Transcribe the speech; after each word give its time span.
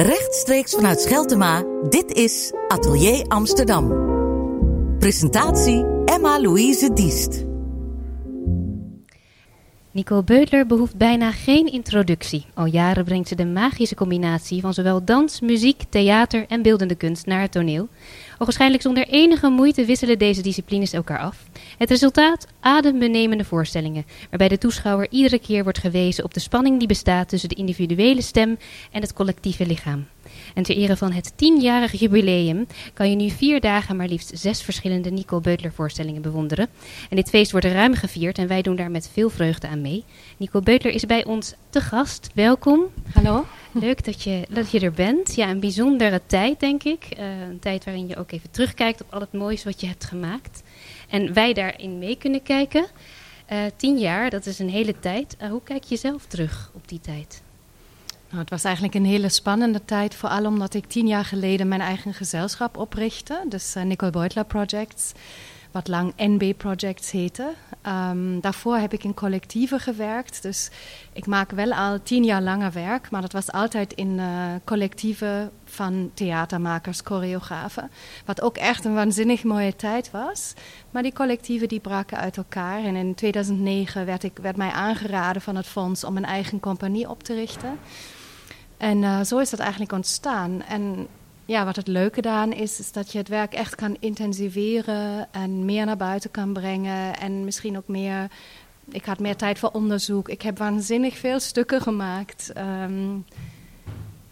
Rechtstreeks 0.00 0.74
vanuit 0.74 1.00
Scheltema, 1.00 1.64
dit 1.88 2.12
is 2.12 2.52
Atelier 2.68 3.24
Amsterdam. 3.26 3.88
Presentatie 4.98 5.84
Emma-Louise 6.04 6.92
Diest. 6.92 7.44
Nicole 9.90 10.24
Beutler 10.24 10.66
behoeft 10.66 10.96
bijna 10.96 11.30
geen 11.32 11.72
introductie. 11.72 12.46
Al 12.54 12.66
jaren 12.66 13.04
brengt 13.04 13.28
ze 13.28 13.34
de 13.34 13.46
magische 13.46 13.94
combinatie 13.94 14.60
van 14.60 14.74
zowel 14.74 15.04
dans, 15.04 15.40
muziek, 15.40 15.82
theater 15.88 16.44
en 16.48 16.62
beeldende 16.62 16.94
kunst 16.94 17.26
naar 17.26 17.40
het 17.40 17.52
toneel. 17.52 17.88
Waarschijnlijk 18.46 18.82
zonder 18.82 19.08
enige 19.08 19.48
moeite 19.48 19.84
wisselen 19.84 20.18
deze 20.18 20.42
disciplines 20.42 20.92
elkaar 20.92 21.18
af. 21.18 21.44
Het 21.78 21.90
resultaat? 21.90 22.46
Adembenemende 22.60 23.44
voorstellingen, 23.44 24.06
waarbij 24.30 24.48
de 24.48 24.58
toeschouwer 24.58 25.06
iedere 25.10 25.38
keer 25.38 25.62
wordt 25.62 25.78
gewezen 25.78 26.24
op 26.24 26.34
de 26.34 26.40
spanning 26.40 26.78
die 26.78 26.88
bestaat 26.88 27.28
tussen 27.28 27.48
de 27.48 27.54
individuele 27.54 28.22
stem 28.22 28.58
en 28.90 29.00
het 29.00 29.12
collectieve 29.12 29.66
lichaam. 29.66 30.06
En 30.54 30.62
ter 30.62 30.76
ere 30.76 30.96
van 30.96 31.12
het 31.12 31.32
tienjarige 31.36 31.96
jubileum 31.96 32.66
kan 32.94 33.10
je 33.10 33.16
nu 33.16 33.30
vier 33.30 33.60
dagen 33.60 33.96
maar 33.96 34.08
liefst 34.08 34.30
zes 34.34 34.62
verschillende 34.62 35.10
Nicole 35.10 35.40
Beutler 35.40 35.72
voorstellingen 35.72 36.22
bewonderen. 36.22 36.68
En 37.10 37.16
dit 37.16 37.28
feest 37.28 37.50
wordt 37.50 37.66
ruim 37.66 37.94
gevierd 37.94 38.38
en 38.38 38.46
wij 38.46 38.62
doen 38.62 38.76
daar 38.76 38.90
met 38.90 39.10
veel 39.12 39.30
vreugde 39.30 39.68
aan 39.68 39.80
mee. 39.80 40.04
Nicole 40.36 40.64
Beutler 40.64 40.92
is 40.92 41.06
bij 41.06 41.24
ons 41.24 41.54
te 41.70 41.80
gast. 41.80 42.30
Welkom. 42.34 42.80
Hallo. 43.12 43.46
Leuk 43.72 44.04
dat 44.04 44.22
je, 44.22 44.46
dat 44.48 44.70
je 44.70 44.80
er 44.80 44.92
bent. 44.92 45.34
Ja, 45.34 45.50
een 45.50 45.60
bijzondere 45.60 46.20
tijd, 46.26 46.60
denk 46.60 46.82
ik. 46.82 47.06
Uh, 47.18 47.40
een 47.40 47.58
tijd 47.58 47.84
waarin 47.84 48.06
je 48.06 48.16
ook 48.16 48.32
even 48.32 48.50
terugkijkt 48.50 49.00
op 49.00 49.06
al 49.10 49.20
het 49.20 49.32
moois 49.32 49.64
wat 49.64 49.80
je 49.80 49.86
hebt 49.86 50.04
gemaakt. 50.04 50.62
En 51.08 51.32
wij 51.32 51.52
daarin 51.52 51.98
mee 51.98 52.16
kunnen 52.16 52.42
kijken. 52.42 52.86
Uh, 53.52 53.58
tien 53.76 53.98
jaar, 53.98 54.30
dat 54.30 54.46
is 54.46 54.58
een 54.58 54.70
hele 54.70 54.98
tijd. 54.98 55.36
Uh, 55.42 55.50
hoe 55.50 55.62
kijk 55.64 55.84
je 55.84 55.96
zelf 55.96 56.26
terug 56.26 56.70
op 56.74 56.88
die 56.88 57.00
tijd? 57.00 57.42
Nou, 58.30 58.42
het 58.42 58.50
was 58.50 58.64
eigenlijk 58.64 58.94
een 58.94 59.04
hele 59.04 59.28
spannende 59.28 59.84
tijd, 59.84 60.14
vooral 60.14 60.44
omdat 60.44 60.74
ik 60.74 60.86
tien 60.86 61.06
jaar 61.06 61.24
geleden 61.24 61.68
mijn 61.68 61.80
eigen 61.80 62.14
gezelschap 62.14 62.76
oprichtte, 62.76 63.44
dus 63.48 63.76
uh, 63.76 63.82
Nicole 63.82 64.10
Beutler 64.10 64.44
Projects, 64.44 65.12
wat 65.70 65.88
lang 65.88 66.12
NB 66.16 66.56
Projects 66.56 67.10
heette. 67.10 67.52
Um, 67.86 68.40
daarvoor 68.40 68.76
heb 68.76 68.92
ik 68.92 69.04
in 69.04 69.14
collectieven 69.14 69.80
gewerkt, 69.80 70.42
dus 70.42 70.70
ik 71.12 71.26
maak 71.26 71.50
wel 71.50 71.72
al 71.72 72.02
tien 72.02 72.24
jaar 72.24 72.42
langer 72.42 72.72
werk, 72.72 73.10
maar 73.10 73.20
dat 73.20 73.32
was 73.32 73.52
altijd 73.52 73.92
in 73.92 74.08
uh, 74.08 74.44
collectieven 74.64 75.50
van 75.64 76.10
theatermakers, 76.14 77.00
choreografen, 77.04 77.90
wat 78.24 78.40
ook 78.40 78.56
echt 78.56 78.84
een 78.84 78.94
waanzinnig 78.94 79.44
mooie 79.44 79.76
tijd 79.76 80.10
was. 80.10 80.54
Maar 80.90 81.02
die 81.02 81.12
collectieven 81.12 81.68
die 81.68 81.80
braken 81.80 82.18
uit 82.18 82.36
elkaar 82.36 82.84
en 82.84 82.96
in 82.96 83.14
2009 83.14 84.06
werd, 84.06 84.22
ik, 84.22 84.38
werd 84.42 84.56
mij 84.56 84.70
aangeraden 84.70 85.42
van 85.42 85.56
het 85.56 85.66
fonds 85.66 86.04
om 86.04 86.16
een 86.16 86.24
eigen 86.24 86.60
compagnie 86.60 87.08
op 87.08 87.22
te 87.22 87.34
richten. 87.34 87.78
En 88.80 89.02
uh, 89.02 89.20
zo 89.20 89.38
is 89.38 89.50
dat 89.50 89.60
eigenlijk 89.60 89.92
ontstaan. 89.92 90.62
En 90.62 91.06
ja, 91.44 91.64
wat 91.64 91.76
het 91.76 91.86
leuke 91.86 92.20
daaraan 92.20 92.52
is, 92.52 92.78
is 92.78 92.92
dat 92.92 93.12
je 93.12 93.18
het 93.18 93.28
werk 93.28 93.52
echt 93.52 93.74
kan 93.74 93.96
intensiveren 94.00 95.28
en 95.32 95.64
meer 95.64 95.86
naar 95.86 95.96
buiten 95.96 96.30
kan 96.30 96.52
brengen. 96.52 97.18
En 97.18 97.44
misschien 97.44 97.76
ook 97.76 97.88
meer. 97.88 98.30
Ik 98.90 99.04
had 99.04 99.18
meer 99.18 99.36
tijd 99.36 99.58
voor 99.58 99.70
onderzoek. 99.70 100.28
Ik 100.28 100.42
heb 100.42 100.58
waanzinnig 100.58 101.18
veel 101.18 101.40
stukken 101.40 101.80
gemaakt. 101.80 102.52
Um, 102.56 103.24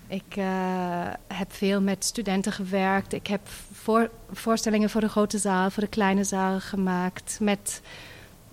ik 0.07 0.37
uh, 0.37 0.45
heb 1.27 1.53
veel 1.53 1.81
met 1.81 2.05
studenten 2.05 2.53
gewerkt. 2.53 3.12
Ik 3.12 3.27
heb 3.27 3.49
voor, 3.73 4.11
voorstellingen 4.31 4.91
voor 4.91 5.01
de 5.01 5.09
grote 5.09 5.39
zaal, 5.39 5.71
voor 5.71 5.83
de 5.83 5.89
kleine 5.89 6.25
zaal 6.25 6.61
gemaakt. 6.61 7.39
Met 7.41 7.81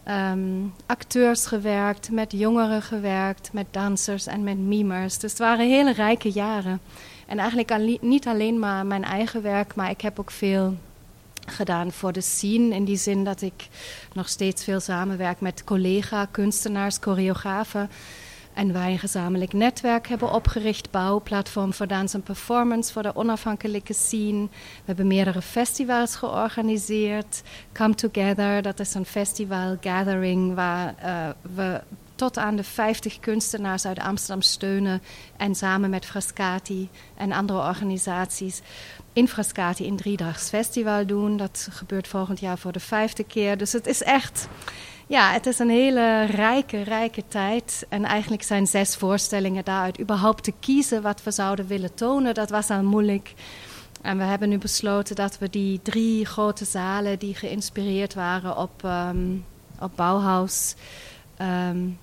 um, 0.10 0.74
acteurs 0.86 1.46
gewerkt, 1.46 2.12
met 2.12 2.32
jongeren 2.32 2.82
gewerkt, 2.82 3.50
met 3.54 3.66
dansers 3.72 4.28
en 4.28 4.44
met 4.44 4.58
mimers. 4.58 5.18
Dus 5.18 5.32
het 5.32 5.40
waren 5.40 5.70
hele 5.70 5.94
rijke 5.94 6.32
jaren. 6.32 6.80
En 7.26 7.38
eigenlijk 7.40 8.02
niet 8.02 8.28
alleen 8.28 8.60
maar 8.60 8.86
mijn 8.86 9.04
eigen 9.04 9.42
werk, 9.42 9.76
maar 9.76 9.90
ik 9.90 10.02
heb 10.02 10.20
ook 10.20 10.32
veel 10.32 10.76
gedaan 11.46 11.92
voor 11.92 12.12
de 12.12 12.22
scene. 12.22 12.76
In 12.76 12.86
die 12.86 12.98
zin 12.98 13.24
dat 13.24 13.42
ik 13.42 13.68
nog 14.14 14.30
steeds 14.30 14.64
veel 14.64 14.80
samenwerk 14.80 15.40
met 15.40 15.64
collega, 15.64 16.26
kunstenaars, 16.32 16.98
choreografen. 17.02 17.90
En 18.56 18.74
wij 18.74 18.92
een 18.92 19.00
gezamenlijk 19.00 19.54
netwerk 19.54 20.08
hebben 20.08 20.32
opgericht, 20.32 20.92
bouwplatform 20.92 21.74
voor 21.74 21.88
dans 21.88 22.14
en 22.14 22.22
performance 22.22 22.94
voor 22.94 23.02
de 23.02 23.16
onafhankelijke 23.16 23.94
scene. 23.94 24.42
We 24.42 24.84
hebben 24.86 25.08
meerdere 25.08 25.42
festivals 25.42 26.16
georganiseerd. 26.16 27.42
Come 27.74 27.96
Together, 27.96 28.62
dat 28.62 28.80
is 28.80 28.94
een 28.94 29.06
festival 29.06 29.78
gathering 29.82 30.56
waar 30.56 30.96
uh, 31.04 31.30
we 31.56 31.82
tot 32.16 32.38
aan 32.38 32.56
de 32.56 32.64
50 32.64 33.20
kunstenaars 33.20 33.86
uit 33.86 34.00
Amsterdam 34.00 34.42
steunen. 34.42 35.02
En 35.38 35.56
samen 35.56 35.90
met 35.90 36.06
Frascati 36.06 36.90
en 37.18 37.32
andere 37.32 37.60
organisaties 37.60 38.62
in 39.14 39.28
Frascati 39.28 39.88
een 39.88 39.96
driedaags 39.96 40.50
festival 40.50 41.06
doen. 41.06 41.38
Dat 41.38 41.68
gebeurt 41.72 42.08
volgend 42.08 42.40
jaar 42.40 42.58
voor 42.58 42.72
de 42.72 42.80
vijfde 42.80 43.24
keer. 43.24 43.58
Dus 43.58 43.74
het 43.74 43.88
is 43.88 44.04
echt 44.04 44.48
ja, 45.08 45.32
het 45.32 45.46
is 45.46 45.60
een 45.60 45.70
hele 45.70 46.26
rijke, 46.26 46.82
rijke 46.82 47.24
tijd. 47.28 47.86
En 47.90 48.06
eigenlijk 48.06 48.44
zijn 48.44 48.68
zes 48.68 48.96
voorstellingen 48.96 49.66
daaruit 49.66 50.00
überhaupt 50.00 50.44
te 50.44 50.54
kiezen 50.60 51.02
wat 51.02 51.24
we 51.24 51.32
zouden 51.32 51.68
willen 51.68 51.94
tonen. 51.94 52.34
Dat 52.34 52.50
was 52.50 52.70
al 52.70 52.84
moeilijk. 52.84 53.34
En 54.02 54.18
we 54.18 54.24
hebben 54.24 54.50
nu 54.50 54.58
besloten 54.58 55.16
dat 55.16 55.38
we 55.38 55.50
die 55.50 55.80
drie 55.82 56.26
grote 56.26 56.66
zalen 56.66 57.20
die 57.20 57.36
geïnspireerd 57.36 58.14
waren 58.14 58.58
op, 58.58 58.84
um, 58.84 59.46
op 59.80 59.92
Bauhaus, 59.96 60.76
um, 61.42 62.00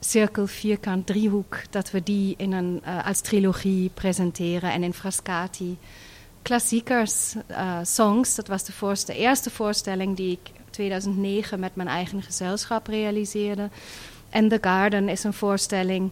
cirkel, 0.00 0.46
vierkant, 0.46 1.06
driehoek, 1.06 1.62
dat 1.70 1.90
we 1.90 2.02
die 2.02 2.34
in 2.36 2.52
een, 2.52 2.82
uh, 2.86 3.06
als 3.06 3.20
trilogie 3.20 3.90
presenteren 3.94 4.72
en 4.72 4.82
in 4.82 4.92
Frascati. 4.92 5.78
Klassiekers, 6.42 7.34
uh, 7.50 7.78
songs, 7.82 8.34
dat 8.34 8.46
was 8.46 8.64
de, 8.64 8.72
voorste, 8.72 9.12
de 9.12 9.18
eerste 9.18 9.50
voorstelling 9.50 10.16
die 10.16 10.32
ik 10.32 10.59
2009 10.80 11.60
met 11.60 11.74
mijn 11.74 11.88
eigen 11.88 12.22
gezelschap 12.22 12.86
realiseerde. 12.86 13.68
En 14.30 14.48
The 14.48 14.58
Garden 14.60 15.08
is 15.08 15.24
een 15.24 15.32
voorstelling 15.32 16.10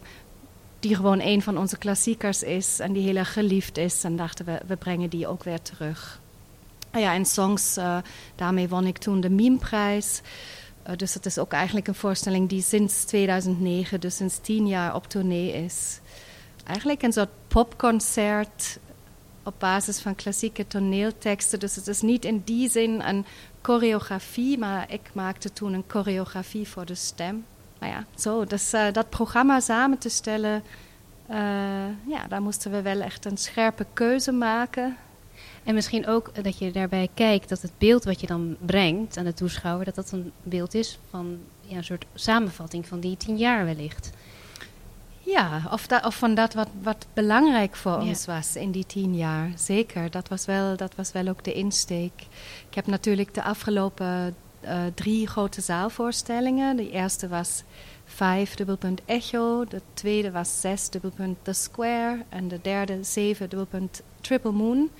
die 0.80 0.94
gewoon 0.94 1.20
een 1.20 1.42
van 1.42 1.58
onze 1.58 1.78
klassiekers 1.78 2.42
is 2.42 2.80
en 2.80 2.92
die 2.92 3.02
heel 3.02 3.16
erg 3.16 3.32
geliefd 3.32 3.76
is. 3.76 4.04
En 4.04 4.16
dachten 4.16 4.44
we, 4.44 4.60
we 4.66 4.76
brengen 4.76 5.08
die 5.08 5.26
ook 5.26 5.44
weer 5.44 5.62
terug. 5.62 6.20
Ja, 6.92 7.14
en 7.14 7.24
songs, 7.24 7.78
uh, 7.78 7.98
daarmee 8.34 8.68
won 8.68 8.86
ik 8.86 8.98
toen 8.98 9.20
de 9.20 9.30
Meme-prijs. 9.30 10.20
Uh, 10.88 10.96
dus 10.96 11.14
het 11.14 11.26
is 11.26 11.38
ook 11.38 11.52
eigenlijk 11.52 11.88
een 11.88 11.94
voorstelling 11.94 12.48
die 12.48 12.62
sinds 12.62 13.04
2009, 13.04 14.00
dus 14.00 14.16
sinds 14.16 14.38
tien 14.38 14.66
jaar 14.66 14.94
op 14.94 15.08
tournee 15.08 15.52
is. 15.52 16.00
Eigenlijk 16.64 17.02
een 17.02 17.12
soort 17.12 17.48
popconcert 17.48 18.78
op 19.42 19.54
basis 19.58 20.00
van 20.00 20.14
klassieke 20.14 20.66
toneelteksten. 20.66 21.58
Dus 21.58 21.76
het 21.76 21.86
is 21.86 22.00
niet 22.00 22.24
in 22.24 22.42
die 22.44 22.70
zin 22.70 23.00
een 23.00 23.24
choreografie, 23.68 24.58
maar 24.58 24.92
ik 24.92 25.10
maakte 25.12 25.52
toen 25.52 25.72
een 25.72 25.84
choreografie 25.86 26.68
voor 26.68 26.86
de 26.86 26.94
stem. 26.94 27.44
Nou 27.78 27.92
ja, 27.92 28.04
zo, 28.16 28.44
dus 28.44 28.74
uh, 28.74 28.92
dat 28.92 29.10
programma 29.10 29.60
samen 29.60 29.98
te 29.98 30.08
stellen, 30.08 30.62
uh, 31.30 31.36
ja, 32.06 32.26
daar 32.28 32.42
moesten 32.42 32.70
we 32.70 32.82
wel 32.82 33.00
echt 33.00 33.24
een 33.24 33.36
scherpe 33.36 33.86
keuze 33.92 34.32
maken. 34.32 34.96
En 35.64 35.74
misschien 35.74 36.06
ook 36.06 36.44
dat 36.44 36.58
je 36.58 36.70
daarbij 36.70 37.08
kijkt 37.14 37.48
dat 37.48 37.62
het 37.62 37.72
beeld 37.78 38.04
wat 38.04 38.20
je 38.20 38.26
dan 38.26 38.56
brengt 38.66 39.16
aan 39.16 39.24
de 39.24 39.34
toeschouwer, 39.34 39.84
dat 39.84 39.94
dat 39.94 40.12
een 40.12 40.32
beeld 40.42 40.74
is 40.74 40.98
van 41.10 41.38
ja, 41.60 41.76
een 41.76 41.84
soort 41.84 42.04
samenvatting 42.14 42.86
van 42.86 43.00
die 43.00 43.16
tien 43.16 43.36
jaar 43.36 43.64
wellicht. 43.64 44.10
Ja, 45.28 45.62
of, 45.70 45.86
da, 45.86 46.02
of 46.04 46.14
van 46.14 46.34
dat 46.34 46.54
wat, 46.54 46.68
wat 46.82 47.06
belangrijk 47.12 47.76
voor 47.76 47.92
ja. 47.92 48.08
ons 48.08 48.26
was 48.26 48.56
in 48.56 48.70
die 48.70 48.86
tien 48.86 49.16
jaar. 49.16 49.50
Zeker, 49.56 50.10
dat 50.10 50.28
was, 50.28 50.44
wel, 50.44 50.76
dat 50.76 50.94
was 50.94 51.12
wel 51.12 51.28
ook 51.28 51.44
de 51.44 51.52
insteek. 51.52 52.12
Ik 52.68 52.74
heb 52.74 52.86
natuurlijk 52.86 53.34
de 53.34 53.42
afgelopen 53.42 54.36
uh, 54.64 54.80
drie 54.94 55.26
grote 55.26 55.60
zaalvoorstellingen. 55.60 56.76
De 56.76 56.90
eerste 56.90 57.28
was 57.28 57.62
vijf 58.04 58.54
dubbelpunt 58.54 59.00
Echo. 59.04 59.64
De 59.64 59.82
tweede 59.94 60.30
was 60.30 60.60
zes 60.60 60.90
dubbelpunt 60.90 61.36
The 61.42 61.52
Square. 61.52 62.24
En 62.28 62.48
de 62.48 62.58
derde 62.62 63.04
zeven 63.04 63.48
dubbelpunt 63.48 64.02
Triple 64.20 64.52
Moon. 64.52 64.90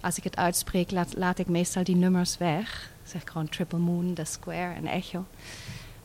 Als 0.00 0.16
ik 0.16 0.24
het 0.24 0.36
uitspreek, 0.36 0.90
laat, 0.90 1.16
laat 1.16 1.38
ik 1.38 1.48
meestal 1.48 1.84
die 1.84 1.96
nummers 1.96 2.38
weg. 2.38 2.90
Ik 3.02 3.10
zeg 3.10 3.22
gewoon 3.24 3.48
Triple 3.48 3.78
Moon, 3.78 4.14
The 4.14 4.24
Square 4.24 4.74
en 4.74 4.86
Echo. 4.86 5.24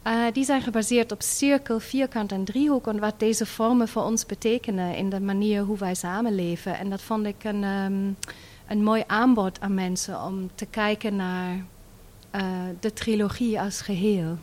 Uh, 0.07 0.25
die 0.33 0.43
zijn 0.43 0.61
gebaseerd 0.61 1.11
op 1.11 1.21
cirkel, 1.21 1.79
vierkant 1.79 2.31
en 2.31 2.43
driehoek 2.43 2.87
en 2.87 2.99
wat 2.99 3.19
deze 3.19 3.45
vormen 3.45 3.87
voor 3.87 4.03
ons 4.03 4.25
betekenen 4.25 4.95
in 4.95 5.09
de 5.09 5.19
manier 5.19 5.61
hoe 5.61 5.77
wij 5.77 5.95
samenleven. 5.95 6.77
En 6.77 6.89
dat 6.89 7.01
vond 7.01 7.25
ik 7.25 7.43
een, 7.43 7.63
um, 7.63 8.17
een 8.67 8.83
mooi 8.83 9.03
aanbod 9.07 9.59
aan 9.61 9.73
mensen 9.73 10.21
om 10.21 10.49
te 10.55 10.65
kijken 10.65 11.15
naar 11.15 11.65
uh, 12.35 12.41
de 12.79 12.93
trilogie 12.93 13.61
als 13.61 13.81
geheel. 13.81 14.37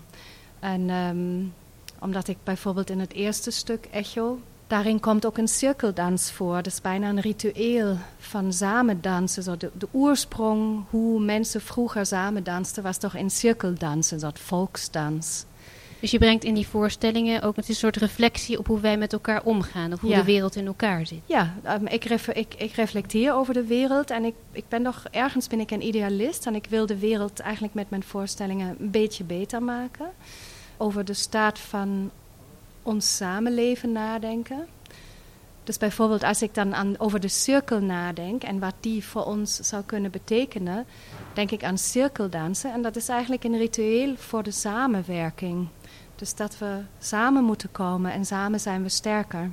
En 0.61 0.91
um, 0.91 1.53
omdat 2.00 2.29
ik 2.29 2.37
bijvoorbeeld 2.44 2.91
in 2.91 3.00
het 3.00 3.12
eerste 3.12 3.50
stuk 3.50 3.88
Echo, 3.91 4.38
daarin 4.66 5.00
komt 5.00 5.26
ook 5.26 5.38
een 5.38 5.48
cirkeldans 5.48 6.30
voor. 6.32 6.54
Dat 6.54 6.66
is 6.66 6.80
bijna 6.80 7.08
een 7.08 7.20
ritueel 7.20 7.96
van 8.18 8.52
samen 8.52 9.00
dansen. 9.00 9.42
Zo 9.42 9.56
de, 9.56 9.70
de 9.78 9.88
oorsprong, 9.92 10.84
hoe 10.90 11.20
mensen 11.20 11.60
vroeger 11.60 12.06
samen 12.06 12.44
dansten, 12.44 12.82
was 12.82 12.98
toch 12.98 13.14
in 13.14 13.30
cirkeldansen, 13.30 14.14
een 14.14 14.20
soort 14.20 14.38
volksdans. 14.38 15.44
Dus 16.00 16.10
je 16.10 16.18
brengt 16.18 16.44
in 16.44 16.54
die 16.54 16.66
voorstellingen 16.68 17.42
ook 17.42 17.56
een 17.56 17.74
soort 17.74 17.96
reflectie 17.96 18.58
op 18.58 18.66
hoe 18.66 18.80
wij 18.80 18.96
met 18.98 19.12
elkaar 19.12 19.42
omgaan, 19.44 19.92
of 19.92 20.00
hoe 20.00 20.10
Ja. 20.10 20.16
de 20.16 20.24
wereld 20.24 20.56
in 20.56 20.66
elkaar 20.66 21.06
zit. 21.06 21.20
Ja, 21.26 21.54
ehm, 21.62 21.86
ik, 21.86 22.04
ref- 22.04 22.28
ik, 22.28 22.54
ik 22.54 22.72
reflecteer 22.72 23.34
over 23.34 23.54
de 23.54 23.64
wereld 23.64 24.10
en 24.10 24.24
ik, 24.24 24.34
ik 24.52 24.64
ben 24.69 24.82
nog 24.82 25.04
ergens 25.10 25.46
ben 25.46 25.60
ik 25.60 25.70
een 25.70 25.86
idealist 25.86 26.46
en 26.46 26.54
ik 26.54 26.66
wil 26.69 26.86
de 26.86 26.98
wereld 26.98 27.40
eigenlijk 27.40 27.74
met 27.74 27.90
mijn 27.90 28.02
voorstellingen 28.02 28.76
een 28.80 28.90
beetje 28.90 29.24
beter 29.24 29.62
maken. 29.62 30.06
Over 30.76 31.04
de 31.04 31.14
staat 31.14 31.58
van 31.58 32.10
ons 32.86 33.16
samenleven 33.16 33.92
nadenken. 33.92 34.66
Dus 35.64 35.78
bijvoorbeeld 35.78 36.22
als 36.22 36.42
ik 36.42 36.54
dan 36.54 36.74
aan, 36.74 36.98
over 36.98 37.20
de 37.20 37.28
cirkel 37.28 37.80
nadenk 37.80 38.42
en 38.42 38.58
wat 38.58 38.74
die 38.80 39.04
voor 39.04 39.24
ons 39.24 39.56
zou 39.56 39.82
kunnen 39.82 40.10
betekenen, 40.10 40.86
denk 41.32 41.50
ik 41.50 41.64
aan 41.64 41.78
cirkeldansen. 41.78 42.72
En 42.72 42.82
dat 42.82 42.96
is 42.96 43.08
eigenlijk 43.08 43.44
een 43.44 43.58
ritueel 43.58 44.16
voor 44.16 44.42
de 44.42 44.50
samenwerking. 44.50 45.68
Dus 46.14 46.34
dat 46.34 46.58
we 46.58 46.80
samen 46.98 47.44
moeten 47.44 47.72
komen 47.72 48.12
en 48.12 48.24
samen 48.24 48.60
zijn 48.60 48.82
we 48.82 48.88
sterker. 48.88 49.50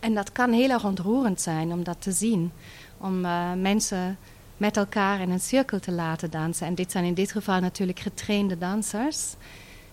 En 0.00 0.14
dat 0.14 0.32
kan 0.32 0.52
heel 0.52 0.70
erg 0.70 0.84
ontroerend 0.84 1.40
zijn 1.40 1.72
om 1.72 1.82
dat 1.82 2.02
te 2.02 2.12
zien. 2.12 2.52
Om 2.98 3.24
eh, 3.24 3.52
mensen 3.52 4.18
met 4.56 4.76
elkaar 4.76 5.20
in 5.20 5.30
een 5.30 5.40
cirkel 5.40 5.80
te 5.80 5.92
laten 5.92 6.30
dansen. 6.30 6.66
En 6.66 6.74
dit 6.74 6.90
zijn 6.90 7.04
in 7.04 7.14
dit 7.14 7.32
geval 7.32 7.60
natuurlijk 7.60 7.98
getrainde 7.98 8.58
dansers. 8.58 9.34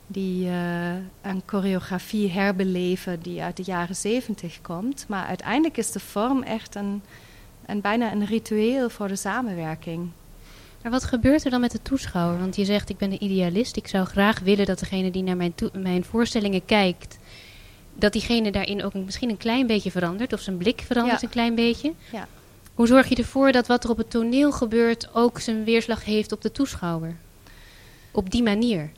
Die 0.08 0.48
eh, 0.48 0.94
een 1.22 1.42
choreografie 1.46 2.32
herbeleven 2.32 3.22
die 3.22 3.42
uit 3.42 3.58
de 3.58 3.64
jaren 3.64 3.96
zeventig 3.96 4.62
komt. 4.62 5.06
Maar 5.08 5.26
uiteindelijk 5.26 5.78
is 5.78 5.92
de 5.92 6.00
vorm 6.00 6.44
echt 6.44 6.76
een, 6.76 7.02
een, 7.66 7.82
bijna 7.82 8.12
een 8.12 8.26
ritueel 8.26 8.90
voor 8.90 9.08
de 9.08 9.16
samenwerking. 9.16 10.10
Maar 10.82 10.92
wat 10.92 11.04
gebeurt 11.04 11.46
er 11.46 11.52
dan 11.52 11.62
met 11.62 11.72
de 11.72 11.82
toeschouwer? 11.82 12.40
Want 12.40 12.56
je 12.56 12.66
zegt, 12.66 12.90
ik 12.90 12.98
ben 12.98 13.12
een 13.12 13.24
idealist. 13.24 13.76
Ik 13.76 13.88
zou 13.88 14.06
graag 14.06 14.40
willen 14.40 14.66
dat 14.66 14.80
degene 14.80 15.12
die 15.12 15.24
naar 15.24 15.38
mijn, 15.38 15.54
mijn 15.74 16.04
voorstellingen 16.04 16.66
kijkt... 16.66 17.18
dat 17.94 18.14
diegene 18.14 18.52
daarin 18.52 18.84
ook 18.84 18.94
misschien 18.94 19.30
een 19.30 19.38
klein 19.38 19.68
beetje 19.68 19.92
verandert. 19.92 20.34
Of 20.34 20.40
zijn 20.40 20.58
blik 20.58 20.82
verandert 20.86 21.22
Ja. 21.22 21.28
een 21.28 21.34
klein 21.34 21.56
beetje. 21.56 21.94
Ja. 22.12 22.28
Hoe 22.74 22.88
zorg 22.88 23.08
je 23.10 23.16
ervoor 23.16 23.52
dat 23.52 23.68
wat 23.68 23.84
er 23.84 23.90
op 23.90 23.98
het 23.98 24.10
toneel 24.10 24.52
gebeurt... 24.52 25.10
ook 25.14 25.40
zijn 25.40 25.64
weerslag 25.64 26.06
heeft 26.06 26.32
op 26.32 26.42
de 26.42 26.52
toeschouwer? 26.52 27.16
Op 28.12 28.30
die 28.32 28.44
manier. 28.44 28.90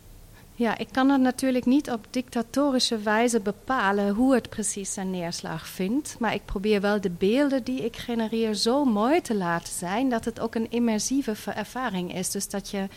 Ja, 0.60 0.78
ik 0.78 0.88
kan 0.92 1.10
het 1.10 1.22
natuurlijk 1.22 1.66
niet 1.66 1.92
op 1.92 2.06
dictatorische 2.10 2.98
wijze 2.98 3.40
bepalen 3.40 4.14
hoe 4.14 4.34
het 4.34 4.50
precies 4.50 4.94
zijn 4.94 5.12
neerslag 5.12 5.68
vindt. 5.68 6.16
Maar 6.20 6.34
ik 6.34 6.46
probeer 6.46 6.82
wel 6.82 7.02
de 7.02 7.10
beelden 7.10 7.64
die 7.64 7.86
ik 7.86 7.96
genereer 7.96 8.54
zo 8.54 8.86
mooi 8.86 9.22
te 9.22 9.36
laten 9.36 9.74
zijn 9.74 10.10
dat 10.10 10.26
het 10.26 10.40
ook 10.40 10.56
een 10.56 10.72
immersieve 10.72 11.52
ervaring 11.52 12.14
is. 12.14 12.32
Dus 12.32 12.50
dat 12.50 12.70
je 12.70 12.88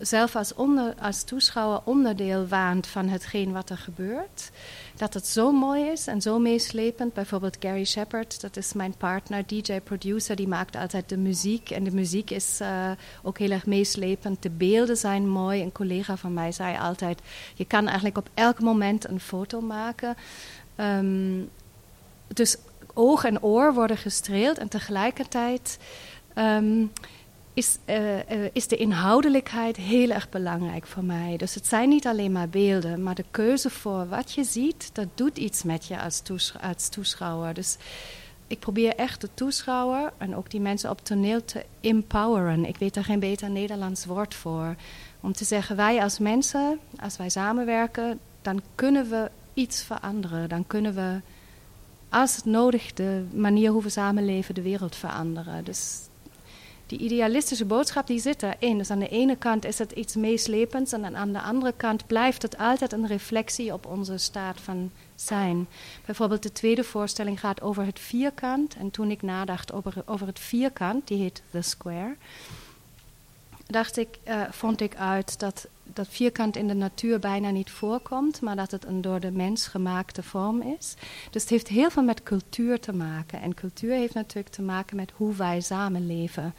zelf 0.00 0.36
als, 0.36 0.54
onder, 0.54 0.94
als 1.00 1.22
toeschouwer 1.22 1.80
onderdeel 1.84 2.46
waant 2.46 2.86
van 2.86 3.08
hetgeen 3.08 3.52
wat 3.52 3.70
er 3.70 3.76
gebeurt. 3.76 4.50
Dat 4.96 5.14
het 5.14 5.26
zo 5.26 5.52
mooi 5.52 5.84
is 5.84 6.06
en 6.06 6.20
zo 6.20 6.38
meeslepend. 6.38 7.12
Bijvoorbeeld 7.12 7.56
Gary 7.60 7.84
Shepard, 7.84 8.40
dat 8.40 8.56
is 8.56 8.72
mijn 8.72 8.94
partner, 8.96 9.46
DJ-producer, 9.46 10.36
die 10.36 10.48
maakt 10.48 10.76
altijd 10.76 11.08
de 11.08 11.16
muziek. 11.16 11.70
En 11.70 11.84
de 11.84 11.90
muziek 11.90 12.30
is 12.30 12.60
eh, 12.60 12.90
ook 13.22 13.38
heel 13.38 13.50
erg 13.50 13.66
meeslepend. 13.66 14.42
De 14.42 14.50
beelden 14.50 14.96
zijn 14.96 15.28
mooi. 15.28 15.62
Een 15.62 15.72
collega 15.72 16.16
van 16.16 16.34
mij 16.34 16.52
zei 16.52 16.78
altijd: 16.78 17.20
je 17.54 17.64
kan 17.64 17.86
eigenlijk 17.86 18.18
op 18.18 18.28
elk 18.34 18.60
moment 18.60 19.08
een 19.08 19.20
foto 19.20 19.60
maken. 19.60 20.16
Ehm, 20.76 21.42
dus 22.26 22.56
oog 22.94 23.24
en 23.24 23.42
oor 23.42 23.74
worden 23.74 23.96
gestreeld 23.96 24.58
en 24.58 24.68
tegelijkertijd. 24.68 25.78
ehm, 26.34 26.84
is, 27.54 27.78
eh, 27.84 28.20
eh, 28.44 28.50
is 28.52 28.66
de 28.66 28.76
inhoudelijkheid 28.76 29.76
heel 29.76 30.10
erg 30.10 30.28
belangrijk 30.28 30.86
voor 30.86 31.04
mij. 31.04 31.36
Dus 31.36 31.54
het 31.54 31.66
zijn 31.66 31.88
niet 31.88 32.06
alleen 32.06 32.32
maar 32.32 32.48
beelden, 32.48 33.02
maar 33.02 33.14
de 33.14 33.24
keuze 33.30 33.70
voor 33.70 34.08
wat 34.08 34.32
je 34.32 34.44
ziet, 34.44 34.90
dat 34.92 35.08
doet 35.14 35.38
iets 35.38 35.62
met 35.62 35.86
je 35.86 36.00
als, 36.00 36.20
toesch- 36.20 36.56
als 36.62 36.88
toeschouwer. 36.88 37.54
Dus 37.54 37.76
ik 38.46 38.58
probeer 38.58 38.94
echt 38.94 39.20
de 39.20 39.28
toeschouwer 39.34 40.12
en 40.18 40.36
ook 40.36 40.50
die 40.50 40.60
mensen 40.60 40.90
op 40.90 41.04
toneel 41.04 41.44
te 41.44 41.64
empoweren. 41.80 42.64
Ik 42.64 42.76
weet 42.76 42.94
daar 42.94 43.04
geen 43.04 43.20
beter 43.20 43.50
Nederlands 43.50 44.04
woord 44.04 44.34
voor. 44.34 44.74
Om 45.20 45.32
te 45.32 45.44
zeggen, 45.44 45.76
wij 45.76 46.02
als 46.02 46.18
mensen, 46.18 46.78
als 47.00 47.16
wij 47.16 47.28
samenwerken, 47.28 48.18
dan 48.42 48.62
kunnen 48.74 49.10
we 49.10 49.30
iets 49.54 49.82
veranderen. 49.82 50.48
Dan 50.48 50.66
kunnen 50.66 50.94
we, 50.94 51.20
als 52.08 52.36
het 52.36 52.44
nodig, 52.44 52.92
de 52.92 53.24
manier 53.32 53.70
hoe 53.70 53.82
we 53.82 53.88
samenleven, 53.88 54.54
de 54.54 54.62
wereld 54.62 54.96
veranderen. 54.96 55.64
Dus 55.64 55.98
die 56.90 56.98
idealistische 56.98 57.64
boodschap 57.64 58.06
die 58.06 58.18
zit 58.18 58.42
erin. 58.42 58.78
Dus 58.78 58.90
aan 58.90 58.98
de 58.98 59.08
ene 59.08 59.36
kant 59.36 59.64
is 59.64 59.78
het 59.78 59.92
iets 59.92 60.14
meeslepends 60.14 60.92
en 60.92 61.16
aan 61.16 61.32
de 61.32 61.40
andere 61.40 61.72
kant 61.76 62.06
blijft 62.06 62.42
het 62.42 62.58
altijd 62.58 62.92
een 62.92 63.06
reflectie 63.06 63.72
op 63.72 63.86
onze 63.86 64.18
staat 64.18 64.60
van 64.60 64.90
zijn. 65.14 65.68
Bijvoorbeeld 66.06 66.42
de 66.42 66.52
tweede 66.52 66.84
voorstelling 66.84 67.40
gaat 67.40 67.62
over 67.62 67.86
het 67.86 67.98
vierkant. 67.98 68.74
En 68.74 68.90
toen 68.90 69.10
ik 69.10 69.22
nadacht 69.22 69.72
over, 69.72 70.02
over 70.06 70.26
het 70.26 70.38
vierkant, 70.38 71.08
die 71.08 71.18
heet 71.18 71.42
The 71.50 71.62
Square, 71.62 72.16
dacht 73.66 73.96
ik, 73.96 74.18
eh, 74.22 74.42
vond 74.50 74.80
ik 74.80 74.96
uit 74.96 75.38
dat 75.38 75.66
dat 75.92 76.08
vierkant 76.08 76.56
in 76.56 76.68
de 76.68 76.74
natuur 76.74 77.18
bijna 77.18 77.50
niet 77.50 77.70
voorkomt, 77.70 78.40
maar 78.40 78.56
dat 78.56 78.70
het 78.70 78.84
een 78.84 79.00
door 79.00 79.20
de 79.20 79.30
mens 79.30 79.66
gemaakte 79.66 80.22
vorm 80.22 80.62
is. 80.62 80.94
Dus 81.30 81.42
het 81.42 81.50
heeft 81.50 81.68
heel 81.68 81.90
veel 81.90 82.02
met 82.02 82.22
cultuur 82.22 82.80
te 82.80 82.92
maken. 82.92 83.40
En 83.40 83.54
cultuur 83.54 83.92
heeft 83.94 84.14
natuurlijk 84.14 84.54
te 84.54 84.62
maken 84.62 84.96
met 84.96 85.12
hoe 85.16 85.34
wij 85.34 85.60
samenleven. 85.60 86.54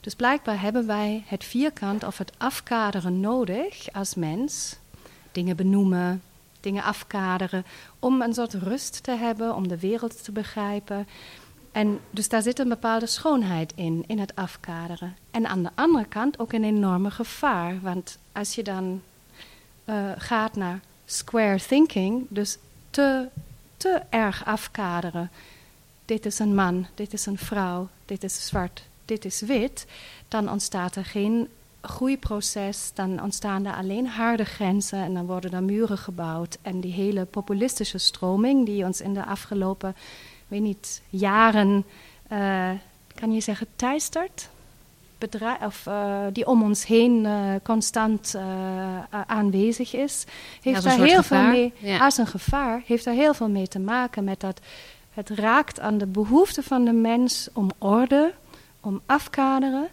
Dus 0.00 0.14
blijkbaar 0.14 0.60
hebben 0.60 0.86
wij 0.86 1.24
het 1.26 1.44
vierkant 1.44 2.04
of 2.04 2.18
het 2.18 2.32
afkaderen 2.38 3.20
nodig 3.20 3.92
als 3.92 4.14
mens. 4.14 4.76
Dingen 5.32 5.56
benoemen, 5.56 6.22
dingen 6.60 6.82
afkaderen, 6.82 7.64
om 7.98 8.22
een 8.22 8.34
soort 8.34 8.54
rust 8.54 9.02
te 9.02 9.10
hebben, 9.16 9.54
om 9.54 9.68
de 9.68 9.78
wereld 9.78 10.24
te 10.24 10.32
begrijpen. 10.32 11.06
En 11.76 12.00
dus 12.10 12.28
daar 12.28 12.42
zit 12.42 12.58
een 12.58 12.68
bepaalde 12.68 13.06
schoonheid 13.06 13.72
in, 13.74 14.04
in 14.06 14.18
het 14.18 14.34
afkaderen. 14.34 15.16
En 15.30 15.46
aan 15.46 15.62
de 15.62 15.70
andere 15.74 16.04
kant 16.04 16.38
ook 16.38 16.52
een 16.52 16.64
enorme 16.64 17.10
gevaar. 17.10 17.80
Want 17.80 18.18
als 18.32 18.54
je 18.54 18.62
dan 18.62 19.02
eh, 19.84 20.10
gaat 20.16 20.56
naar 20.56 20.80
square 21.04 21.58
thinking, 21.58 22.26
dus 22.28 22.58
te, 22.90 23.28
te 23.76 24.02
erg 24.10 24.44
afkaderen. 24.44 25.30
Dit 26.04 26.26
is 26.26 26.38
een 26.38 26.54
man, 26.54 26.86
dit 26.94 27.12
is 27.12 27.26
een 27.26 27.38
vrouw, 27.38 27.88
dit 28.04 28.24
is 28.24 28.46
zwart, 28.46 28.82
dit 29.04 29.24
is 29.24 29.40
wit. 29.40 29.86
Dan 30.28 30.50
ontstaat 30.50 30.96
er 30.96 31.04
geen 31.04 31.48
groeiproces, 31.80 32.90
dan 32.94 33.22
ontstaan 33.22 33.66
er 33.66 33.74
alleen 33.74 34.06
harde 34.06 34.44
grenzen 34.44 34.98
en 34.98 35.14
dan 35.14 35.26
worden 35.26 35.52
er 35.52 35.62
muren 35.62 35.98
gebouwd. 35.98 36.58
En 36.62 36.80
die 36.80 36.92
hele 36.92 37.24
populistische 37.24 37.98
stroming 37.98 38.66
die 38.66 38.84
ons 38.84 39.00
in 39.00 39.14
de 39.14 39.24
afgelopen 39.24 39.94
weet 40.48 40.60
niet, 40.60 41.02
jaren, 41.08 41.84
eh, 42.28 42.70
kan 43.14 43.32
je 43.32 43.40
zeggen, 43.40 43.66
teistert. 43.76 44.48
Bedrijf, 45.18 45.62
of, 45.62 45.86
eh, 45.86 46.20
die 46.32 46.46
om 46.46 46.62
ons 46.62 46.86
heen 46.86 47.26
eh, 47.26 47.54
constant 47.62 48.36
aanwezig 49.26 49.94
is, 49.94 50.24
heeft 50.62 50.82
daar 50.82 50.96
heel 50.96 51.16
gevaar, 51.16 51.42
veel 51.42 51.52
mee, 51.52 51.72
ja. 51.78 51.98
als 51.98 52.16
een 52.16 52.26
gevaar, 52.26 52.82
heeft 52.86 53.04
daar 53.04 53.14
heel 53.14 53.34
veel 53.34 53.48
mee 53.48 53.68
te 53.68 53.78
maken 53.78 54.24
met 54.24 54.40
dat 54.40 54.60
het 55.10 55.30
raakt 55.30 55.80
aan 55.80 55.98
de 55.98 56.06
behoefte 56.06 56.62
van 56.62 56.84
de 56.84 56.92
mens 56.92 57.48
om 57.52 57.70
orde, 57.78 58.34
om 58.80 59.00
afkaderen. 59.06 59.88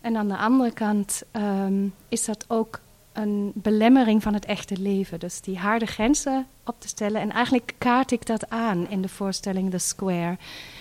En 0.00 0.16
aan 0.16 0.28
de 0.28 0.36
andere 0.36 0.72
kant 0.72 1.22
ehm, 1.30 1.86
is 2.08 2.24
dat 2.24 2.44
ook 2.48 2.80
een 3.14 3.52
belemmering 3.54 4.22
van 4.22 4.34
het 4.34 4.44
echte 4.44 4.76
leven. 4.80 5.20
Dus 5.20 5.40
die 5.40 5.58
harde 5.58 5.86
grenzen 5.86 6.46
op 6.64 6.80
te 6.80 6.88
stellen. 6.88 7.20
En 7.20 7.30
eigenlijk 7.30 7.72
kaart 7.78 8.10
ik 8.10 8.26
dat 8.26 8.50
aan 8.50 8.88
in 8.90 9.02
de 9.02 9.08
voorstelling 9.08 9.70
The 9.70 9.78
Square. 9.78 10.36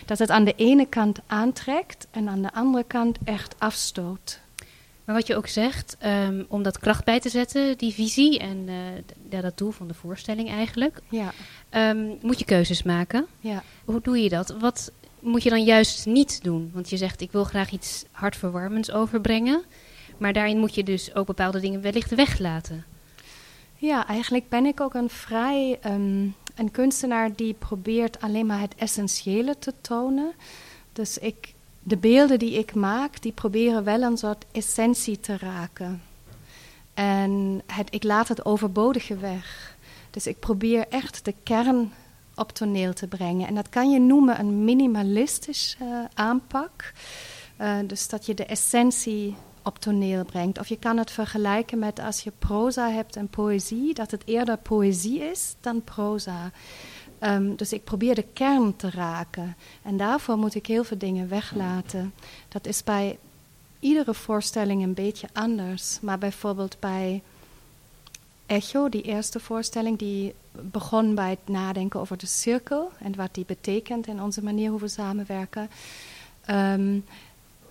Dat 0.06 0.20
het 0.20 0.30
aan 0.30 0.44
de 0.44 0.54
ene 0.56 0.86
kant 0.86 1.20
aantrekt 1.28 2.08
en 2.12 2.30
aan 2.30 2.42
de 2.42 2.54
andere 2.54 2.84
kant 2.88 3.18
echt 3.24 3.56
afstoot. 3.58 4.40
Maar 5.06 5.16
wat 5.16 5.28
je 5.28 5.36
ook 5.36 5.48
zegt, 5.48 5.96
ehm, 6.00 6.44
om 6.48 6.64
dat 6.64 6.80
kracht 6.80 7.06
bij 7.06 7.20
te 7.20 7.30
zetten, 7.30 7.78
die 7.78 7.94
visie 7.94 8.40
en 8.40 8.64
eh, 8.68 8.76
ja, 9.30 9.42
dat 9.42 9.58
doel 9.58 9.72
van 9.72 9.88
de 9.88 9.94
voorstelling 9.94 10.50
eigenlijk, 10.50 11.00
Ja, 11.10 11.34
ehm, 11.70 12.06
moet 12.22 12.40
je 12.40 12.46
keuzes 12.46 12.84
maken. 12.84 13.26
ja. 13.40 13.64
Hoe 13.86 14.02
doe 14.02 14.18
je 14.24 14.30
dat? 14.30 14.56
Wat 14.60 14.92
moet 15.20 15.44
je 15.44 15.50
dan 15.50 15.64
juist 15.64 16.06
niet 16.06 16.44
doen? 16.44 16.70
Want 16.74 16.90
je 16.90 16.98
zegt, 16.98 17.22
ik 17.22 17.32
wil 17.32 17.44
graag 17.44 17.72
iets 17.72 18.06
hartverwarmends 18.12 18.92
overbrengen. 18.92 19.64
Maar 20.24 20.34
daarin 20.34 20.60
moet 20.60 20.76
je 20.76 20.84
dus 20.84 21.16
ook 21.16 21.26
bepaalde 21.26 21.60
dingen 21.60 21.82
wellicht 21.82 22.16
weglaten. 22.16 22.86
Ja, 23.76 24.08
eigenlijk 24.08 24.50
ben 24.50 24.66
ik 24.66 24.82
ook 24.82 24.94
een 24.94 25.10
vrij 25.10 25.78
ehm, 25.82 26.28
een 26.56 26.72
kunstenaar 26.72 27.36
die 27.36 27.54
probeert 27.54 28.22
alleen 28.22 28.46
maar 28.46 28.60
het 28.60 28.76
essentiële 28.76 29.60
te 29.60 29.74
tonen. 29.82 30.34
Dus 30.94 31.18
ik, 31.18 31.54
de 31.80 31.98
beelden 31.98 32.40
die 32.40 32.58
ik 32.58 32.74
maak, 32.74 33.22
die 33.22 33.32
proberen 33.32 33.84
wel 33.84 34.02
een 34.02 34.18
soort 34.18 34.46
essentie 34.52 35.20
te 35.20 35.38
raken. 35.38 36.02
En 36.94 37.62
het, 37.66 37.88
ik 37.94 38.04
laat 38.04 38.28
het 38.28 38.46
overbodige 38.46 39.18
weg. 39.18 39.76
Dus 40.10 40.28
ik 40.28 40.40
probeer 40.40 40.86
echt 40.90 41.26
de 41.26 41.34
kern 41.44 41.94
op 42.36 42.52
toneel 42.52 42.94
te 42.94 43.08
brengen. 43.08 43.48
En 43.48 43.56
dat 43.56 43.70
kan 43.70 43.92
je 43.92 44.00
noemen 44.00 44.40
een 44.40 44.66
minimalistisch 44.66 45.78
eh, 45.80 45.88
aanpak. 46.14 46.94
Eh, 47.58 47.78
dus 47.88 48.08
dat 48.08 48.26
je 48.26 48.34
de 48.34 48.46
essentie 48.46 49.36
op 49.64 49.80
toneel 49.80 50.26
brengt. 50.26 50.60
Of 50.60 50.68
je 50.68 50.78
kan 50.78 50.98
het 50.98 51.12
vergelijken 51.12 51.80
met 51.80 52.00
als 52.00 52.20
je 52.20 52.32
proza 52.40 52.90
hebt 52.90 53.16
en 53.16 53.28
poëzie, 53.28 53.94
dat 53.94 54.12
het 54.12 54.22
eerder 54.26 54.58
poëzie 54.58 55.20
is 55.20 55.56
dan 55.62 55.84
proza. 55.84 56.52
Ehm, 57.20 57.56
dus 57.56 57.74
ik 57.74 57.84
probeer 57.84 58.16
de 58.16 58.26
kern 58.34 58.76
te 58.76 58.90
raken. 58.90 59.56
En 59.82 59.98
daarvoor 59.98 60.38
moet 60.38 60.56
ik 60.56 60.66
heel 60.66 60.84
veel 60.84 60.98
dingen 60.98 61.30
weglaten. 61.30 62.14
Dat 62.48 62.68
is 62.68 62.84
bij 62.84 63.18
iedere 63.80 64.14
voorstelling 64.14 64.84
een 64.84 64.94
beetje 64.94 65.28
anders. 65.34 66.00
Maar 66.02 66.18
bijvoorbeeld 66.18 66.78
bij 66.80 67.22
Echo, 68.46 68.90
die 68.90 69.02
eerste 69.02 69.40
voorstelling, 69.40 69.98
die 69.98 70.34
begon 70.52 71.16
bij 71.16 71.30
het 71.30 71.48
nadenken 71.48 72.00
over 72.00 72.18
de 72.18 72.26
cirkel 72.26 72.92
en 73.00 73.16
wat 73.16 73.34
die 73.34 73.46
betekent 73.46 74.08
in 74.08 74.22
onze 74.22 74.44
manier 74.44 74.70
hoe 74.70 74.80
we 74.80 74.88
samenwerken. 74.88 75.70
Um, 76.50 77.06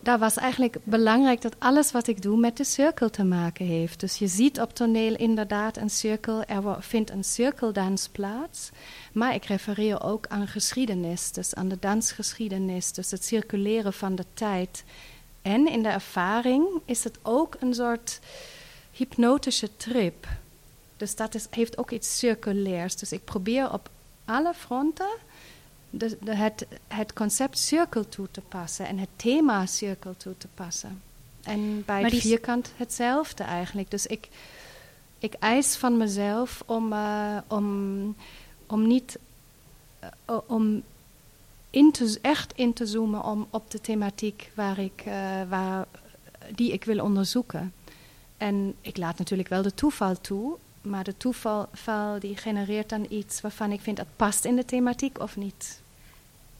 daar 0.02 0.18
was 0.18 0.36
eigenlijk 0.36 0.76
belangrijk 0.84 1.40
dat 1.40 1.54
alles 1.58 1.92
wat 1.92 2.06
ik 2.06 2.22
doe 2.22 2.38
met 2.38 2.56
de 2.56 2.64
cirkel 2.64 3.10
te 3.10 3.24
maken 3.24 3.66
heeft. 3.66 4.00
Dus 4.00 4.16
je 4.16 4.26
ziet 4.26 4.60
op 4.60 4.74
toneel 4.74 5.16
inderdaad 5.16 5.76
een 5.76 5.90
cirkel, 5.90 6.44
er 6.44 6.82
vindt 6.82 7.10
een 7.10 7.24
cirkeldans 7.24 8.08
plaats. 8.08 8.70
Maar 9.12 9.34
ik 9.34 9.44
refereer 9.44 10.02
ook 10.02 10.26
aan 10.28 10.46
geschiedenis, 10.46 11.32
dus 11.32 11.54
aan 11.54 11.68
de 11.68 11.78
dansgeschiedenis, 11.80 12.92
dus 12.92 13.10
het 13.10 13.24
circuleren 13.24 13.92
van 13.92 14.14
de 14.14 14.24
tijd. 14.34 14.84
En 15.42 15.68
in 15.68 15.82
de 15.82 15.88
ervaring 15.88 16.66
is 16.84 17.04
het 17.04 17.18
ook 17.22 17.56
een 17.60 17.74
soort 17.74 18.20
hypnotische 18.92 19.76
trip. 19.76 20.26
Dus 20.96 21.16
dat 21.16 21.34
is, 21.34 21.46
heeft 21.50 21.78
ook 21.78 21.90
iets 21.90 22.18
circulairs. 22.18 22.96
Dus 22.96 23.12
ik 23.12 23.24
probeer 23.24 23.72
op 23.72 23.90
alle 24.24 24.54
fronten 24.54 25.10
de, 25.92 26.18
de, 26.20 26.34
het, 26.34 26.66
het 26.88 27.12
concept 27.12 27.58
cirkel 27.58 28.08
toe 28.08 28.28
te 28.30 28.40
passen 28.40 28.86
en 28.86 28.98
het 28.98 29.08
thema 29.16 29.66
cirkel 29.66 30.16
toe 30.16 30.36
te 30.38 30.48
passen. 30.54 31.02
En 31.42 31.84
bij 31.84 32.02
het 32.02 32.14
vierkant 32.14 32.72
hetzelfde 32.76 33.42
eigenlijk. 33.42 33.90
Dus 33.90 34.06
ik, 34.06 34.28
ik 35.18 35.34
eis 35.34 35.76
van 35.76 35.96
mezelf 35.96 36.62
om, 36.66 36.92
uh, 36.92 37.36
om, 37.46 38.16
om 38.66 38.86
niet 38.86 39.18
uh, 40.30 40.38
om 40.46 40.82
in 41.70 41.92
te, 41.92 42.18
echt 42.22 42.52
in 42.56 42.72
te 42.72 42.86
zoomen 42.86 43.24
om, 43.24 43.46
op 43.50 43.70
de 43.70 43.80
thematiek 43.80 44.50
waar 44.54 44.78
ik, 44.78 45.02
uh, 45.06 45.14
waar, 45.48 45.86
die 46.54 46.72
ik 46.72 46.84
wil 46.84 47.04
onderzoeken. 47.04 47.72
En 48.36 48.74
ik 48.80 48.96
laat 48.96 49.18
natuurlijk 49.18 49.48
wel 49.48 49.62
de 49.62 49.74
toeval 49.74 50.20
toe, 50.20 50.56
maar 50.82 51.04
de 51.04 51.16
toeval 51.16 51.68
die 52.18 52.36
genereert 52.36 52.88
dan 52.88 53.06
iets 53.08 53.40
waarvan 53.40 53.72
ik 53.72 53.80
vind 53.80 53.96
dat 53.96 54.06
past 54.16 54.44
in 54.44 54.56
de 54.56 54.64
thematiek 54.64 55.20
of 55.20 55.36
niet. 55.36 55.81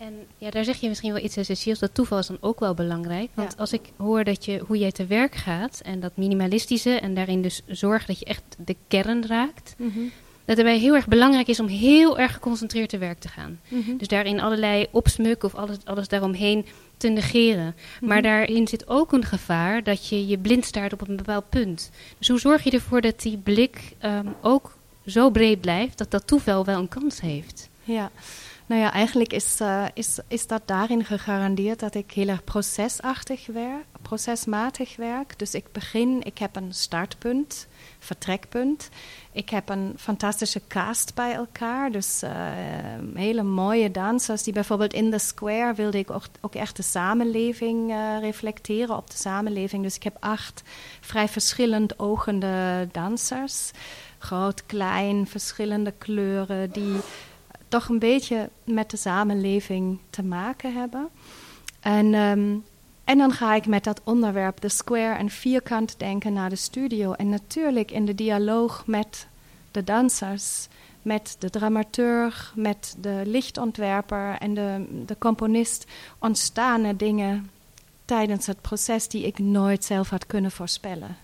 En 0.03 0.27
ja, 0.39 0.51
daar 0.51 0.65
zeg 0.65 0.81
je 0.81 0.89
misschien 0.89 1.13
wel 1.13 1.23
iets 1.23 1.37
essentieels. 1.37 1.79
Dat 1.79 1.95
toeval 1.95 2.19
is 2.19 2.27
dan 2.27 2.39
ook 2.41 2.61
wel 2.61 2.75
belangrijk. 2.75 3.31
Want 3.35 3.57
als 3.59 3.73
ik 3.73 3.81
hoor 3.97 4.25
dat 4.25 4.45
je, 4.45 4.59
hoe 4.67 4.79
jij 4.79 4.93
te 4.93 5.07
werk 5.07 5.35
gaat 5.35 5.81
en 5.85 6.01
dat 6.01 6.17
minimalistische 6.17 6.91
en 6.91 7.15
daarin 7.15 7.43
dus 7.43 7.63
zorg 7.67 8.07
dat 8.07 8.19
je 8.19 8.25
echt 8.25 8.43
de 8.59 8.77
kern 8.89 9.27
raakt. 9.27 9.75
Mm 9.79 9.91
-hmm. 9.95 10.11
Dat 10.45 10.57
het 10.57 10.67
heel 10.67 10.95
erg 10.95 11.09
belangrijk 11.09 11.49
is 11.49 11.61
om 11.61 11.67
heel 11.67 12.19
erg 12.19 12.33
geconcentreerd 12.33 12.89
te 12.89 12.99
werk 12.99 13.19
te 13.19 13.29
gaan. 13.29 13.61
Mhm. 13.69 13.97
Dus 13.97 14.09
daarin 14.09 14.41
allerlei 14.41 14.87
opsmuk 14.91 15.43
of 15.43 15.55
alles, 15.55 15.77
alles 15.85 16.09
daaromheen 16.09 16.67
te 16.97 17.09
negeren. 17.09 17.75
Maar 18.01 18.21
mhm. 18.21 18.27
daarin 18.27 18.69
zit 18.69 18.89
ook 18.89 19.13
een 19.13 19.25
gevaar 19.25 19.83
dat 19.83 20.09
je 20.09 20.27
je 20.27 20.39
blind 20.39 20.65
staart 20.65 20.93
op 20.93 21.09
een 21.09 21.17
bepaald 21.17 21.49
punt. 21.49 21.91
Dus 22.19 22.29
hoe 22.29 22.41
zorg 22.41 22.65
je 22.65 22.71
ervoor 22.71 23.01
dat 23.01 23.21
die 23.21 23.37
blik 23.37 23.95
um, 24.05 24.35
ook 24.41 24.77
zo 25.07 25.31
breed 25.31 25.61
blijft 25.61 25.99
dat 25.99 26.11
dat 26.11 26.27
toeval 26.27 26.65
wel 26.65 26.79
een 26.79 26.89
kans 26.89 27.21
heeft? 27.21 27.69
Ja. 27.85 28.11
Nou 28.67 28.81
ja, 28.81 28.93
eigenlijk 28.93 29.33
is, 29.33 29.61
uh, 29.61 29.85
is, 29.95 30.19
is 30.29 30.47
dat 30.47 30.63
daarin 30.65 31.05
gegarandeerd 31.05 31.81
dat 31.81 31.95
ik 31.95 32.13
heel 32.13 32.29
erg 32.29 32.45
procesachtig 32.45 33.47
werk, 33.47 33.85
procesmatig 34.03 34.97
werk. 34.97 35.39
Dus 35.39 35.55
ik 35.55 35.73
begin, 35.73 36.23
ik 36.23 36.39
heb 36.39 36.57
een 36.57 36.75
startpunt, 36.75 37.67
vertrekpunt. 37.99 38.89
Ik 39.33 39.49
heb 39.49 39.69
een 39.69 39.95
fantastische 39.99 40.63
cast 40.69 41.15
bij 41.15 41.33
elkaar. 41.33 41.91
Dus 41.91 42.23
uh, 42.23 42.31
hele 43.15 43.43
mooie 43.43 43.91
dansers 43.91 44.43
die 44.43 44.53
bijvoorbeeld 44.53 44.93
in 44.93 45.11
The 45.11 45.19
Square 45.19 45.75
wilde 45.75 45.99
ik 45.99 46.11
ook, 46.41 46.55
echt 46.55 46.77
de 46.77 46.83
samenleving 46.83 47.91
uh, 47.91 48.21
reflecteren 48.21 48.97
op 48.97 49.11
de 49.11 49.17
samenleving. 49.17 49.83
Dus 49.83 49.97
ik 49.97 50.03
heb 50.03 50.17
acht 50.21 50.63
vrij 51.01 51.29
verschillend 51.29 51.99
ogende 51.99 52.89
dansers. 52.93 53.71
Groot, 54.19 54.67
klein, 54.67 55.27
verschillende 55.27 55.93
kleuren 55.99 56.71
die 56.71 56.97
toch 57.73 57.89
een 57.89 57.99
beetje 57.99 58.51
met 58.65 58.91
de 58.91 58.97
samenleving 58.97 59.99
te 60.11 60.23
maken 60.23 60.75
hebben. 60.75 61.09
En, 61.81 62.15
ehm, 62.15 62.57
en 63.05 63.19
dan 63.19 63.33
ga 63.33 63.55
ik 63.55 63.67
met 63.67 63.85
dat 63.85 64.01
onderwerp, 64.05 64.61
de 64.61 64.69
square 64.69 65.19
en 65.19 65.31
vierkant 65.31 65.99
denken, 65.99 66.33
naar 66.33 66.51
de 66.51 66.57
studio. 66.57 67.13
En 67.13 67.29
natuurlijk 67.29 67.91
in 67.91 68.05
de 68.05 68.15
dialoog 68.15 68.87
met 68.87 69.27
de 69.71 69.85
dansers, 69.85 70.69
met 71.03 71.37
de 71.39 71.51
dramaturg, 71.51 72.53
met 72.57 72.97
de 72.99 73.23
lichtontwerper 73.25 74.37
en 74.39 74.55
de, 74.55 74.87
de 75.07 75.19
componist 75.19 75.87
ontstaan 76.19 76.85
er 76.85 76.97
dingen 76.97 77.51
tijdens 78.05 78.47
het 78.47 78.61
proces 78.61 79.09
die 79.09 79.27
ik 79.27 79.39
nooit 79.39 79.85
zelf 79.85 80.11
had 80.11 80.27
kunnen 80.27 80.51
voorspellen. 80.51 81.17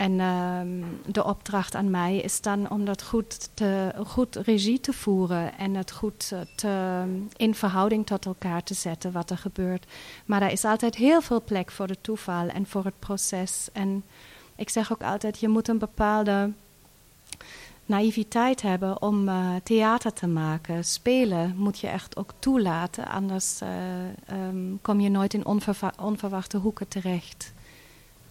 En 0.00 0.20
ehm, 0.20 1.12
de 1.12 1.24
opdracht 1.24 1.74
aan 1.74 1.90
mij 1.90 2.16
is 2.16 2.40
dan 2.40 2.70
om 2.70 2.84
dat 2.84 3.02
goed, 3.02 3.48
te, 3.54 3.92
goed 4.06 4.36
regie 4.36 4.80
te 4.80 4.92
voeren 4.92 5.58
en 5.58 5.74
het 5.74 5.90
goed 5.90 6.32
te, 6.54 7.02
in 7.36 7.54
verhouding 7.54 8.06
tot 8.06 8.26
elkaar 8.26 8.62
te 8.62 8.74
zetten 8.74 9.12
wat 9.12 9.30
er 9.30 9.38
gebeurt. 9.38 9.86
Maar 10.24 10.42
er 10.42 10.50
is 10.50 10.64
altijd 10.64 10.94
heel 10.94 11.20
veel 11.20 11.42
plek 11.42 11.70
voor 11.70 11.86
de 11.86 11.96
toeval 12.00 12.48
en 12.48 12.66
voor 12.66 12.84
het 12.84 12.98
proces. 12.98 13.68
En 13.72 14.04
ik 14.56 14.68
zeg 14.68 14.92
ook 14.92 15.02
altijd, 15.02 15.38
je 15.38 15.48
moet 15.48 15.68
een 15.68 15.78
bepaalde 15.78 16.52
naïviteit 17.86 18.62
hebben 18.62 19.02
om 19.02 19.28
uh, 19.28 19.54
theater 19.62 20.12
te 20.12 20.26
maken. 20.26 20.84
Spelen 20.84 21.54
moet 21.56 21.78
je 21.78 21.88
echt 21.88 22.16
ook 22.16 22.32
toelaten, 22.38 23.06
anders 23.06 23.60
uh, 23.62 23.68
um, 24.48 24.78
kom 24.82 25.00
je 25.00 25.10
nooit 25.10 25.34
in 25.34 25.46
onverwachte 25.96 26.56
hoeken 26.56 26.88
terecht. 26.88 27.52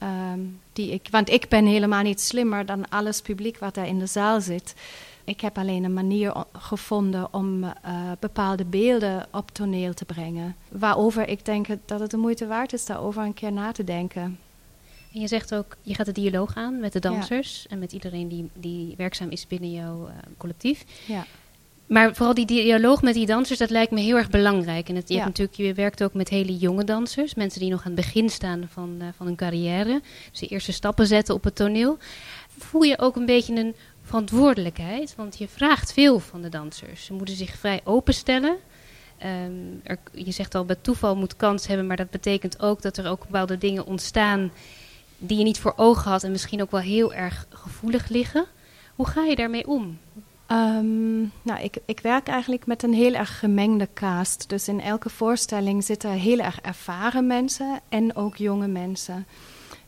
Um, 0.04 0.60
die 0.74 0.92
ik, 0.92 1.08
want 1.12 1.30
ik 1.30 1.50
ben 1.50 1.66
helemaal 1.66 2.02
niet 2.02 2.22
slimmer 2.22 2.66
dan 2.66 2.90
alles 2.90 3.22
publiek 3.22 3.58
wat 3.58 3.74
daar 3.74 3.88
in 3.88 4.00
de 4.00 4.06
zaal 4.06 4.42
zit. 4.42 4.76
Ik 5.24 5.42
heb 5.42 5.58
alleen 5.58 5.84
een 5.84 5.94
manier 5.94 6.34
gevonden 6.54 7.34
om 7.34 7.64
uh, 7.64 7.72
bepaalde 8.20 8.66
beelden 8.66 9.28
op 9.32 9.52
toneel 9.52 9.94
te 9.94 10.06
brengen. 10.06 10.56
Waarover 10.70 11.28
ik 11.28 11.46
denk 11.46 11.68
dat 11.86 12.00
het 12.00 12.12
de 12.12 12.18
moeite 12.18 12.48
waard 12.48 12.74
is 12.74 12.86
daarover 12.86 13.24
een 13.24 13.34
keer 13.34 13.52
na 13.52 13.72
te 13.72 13.84
denken. 13.84 14.40
En 15.14 15.20
je 15.20 15.28
zegt 15.28 15.56
ook, 15.56 15.78
je 15.82 15.96
gaat 15.96 16.06
de 16.06 16.12
dialoog 16.12 16.56
aan 16.56 16.80
met 16.80 16.94
de 16.94 17.00
dansers 17.00 17.68
en 17.68 17.80
met 17.80 17.92
iedereen 17.92 18.28
die, 18.28 18.50
die 18.54 18.94
werkzaam 18.98 19.30
is 19.30 19.48
binnen 19.48 19.72
jouw 19.72 20.08
uh, 20.08 20.14
collectief. 20.38 20.86
Ja. 21.08 21.26
Maar 21.90 22.16
vooral 22.16 22.34
die 22.34 22.46
dialoog 22.46 23.02
met 23.02 23.14
die 23.14 23.26
dansers, 23.26 23.60
dat 23.60 23.70
lijkt 23.70 23.92
me 23.92 24.00
heel 24.00 24.18
erg 24.18 24.30
belangrijk. 24.30 24.90
En 24.90 24.96
het, 24.96 25.10
je, 25.10 25.14
hebt 25.14 25.26
natuurlijk, 25.26 25.58
je 25.58 25.74
werkt 25.74 26.04
ook 26.04 26.14
met 26.14 26.30
hele 26.30 26.58
jonge 26.58 26.84
dansers. 26.84 27.36
Mensen 27.36 27.60
die 27.60 27.70
nog 27.70 27.80
aan 27.80 27.92
het 27.92 27.96
begin 27.96 28.30
staan 28.30 28.68
van, 28.72 28.96
uh, 29.02 29.08
van 29.16 29.26
hun 29.26 29.36
carrière. 29.36 30.02
Dus 30.32 30.40
de 30.40 30.48
eerste 30.48 30.72
stappen 30.72 31.08
zetten 31.08 31.36
op 31.36 31.44
het 31.44 31.56
toneel. 31.56 31.98
Voel 32.58 32.82
je 32.82 33.00
ook 33.00 33.16
een 33.16 33.26
beetje 33.26 33.56
een 33.56 33.76
verantwoordelijkheid? 34.02 35.16
Want 35.16 35.38
je 35.38 35.48
vraagt 35.48 35.94
veel 35.94 36.20
van 36.20 36.42
de 36.42 36.50
dansers. 36.50 37.06
Ze 37.06 37.14
moeten 37.14 37.36
zich 37.36 37.56
vrij 37.56 37.82
openstellen. 37.84 38.56
Um, 39.46 39.80
er, 39.84 39.98
je 40.12 40.32
zegt 40.32 40.56
al, 40.56 40.66
bij 40.66 40.78
toeval 40.82 41.16
moet 41.16 41.36
kans 41.36 41.68
hebben. 41.68 41.88
Maar 41.88 41.98
dat 41.98 42.10
betekent 42.10 42.62
ook 42.62 42.82
dat 42.82 42.98
er 42.98 43.10
ook 43.10 43.20
bepaalde 43.20 43.58
dingen 43.58 43.86
ontstaan... 43.86 44.52
die 45.18 45.38
je 45.38 45.44
niet 45.44 45.60
voor 45.60 45.74
ogen 45.76 46.12
had 46.12 46.24
en 46.24 46.32
misschien 46.32 46.62
ook 46.62 46.72
wel 46.72 46.82
heel 46.82 47.14
erg 47.14 47.48
gevoelig 47.50 48.10
liggen. 48.10 48.46
Hoe 48.96 49.08
ga 49.08 49.24
je 49.24 49.36
daarmee 49.36 49.68
om? 49.68 49.98
Um, 50.52 51.32
nou, 51.42 51.60
ik, 51.62 51.78
ik 51.86 52.00
werk 52.00 52.28
eigenlijk 52.28 52.66
met 52.66 52.84
een 52.84 52.94
heel 52.94 53.14
erg 53.14 53.40
gemengde 53.40 53.90
cast. 53.94 54.50
Dus 54.50 54.68
in 54.68 54.82
elke 54.82 55.10
voorstelling 55.10 55.84
zitten 55.84 56.12
heel 56.12 56.40
erg 56.40 56.62
ervaren 56.62 57.28
mensen 57.28 57.80
en 57.90 58.16
ook 58.16 58.36
jonge 58.36 58.68
mensen. 58.68 59.26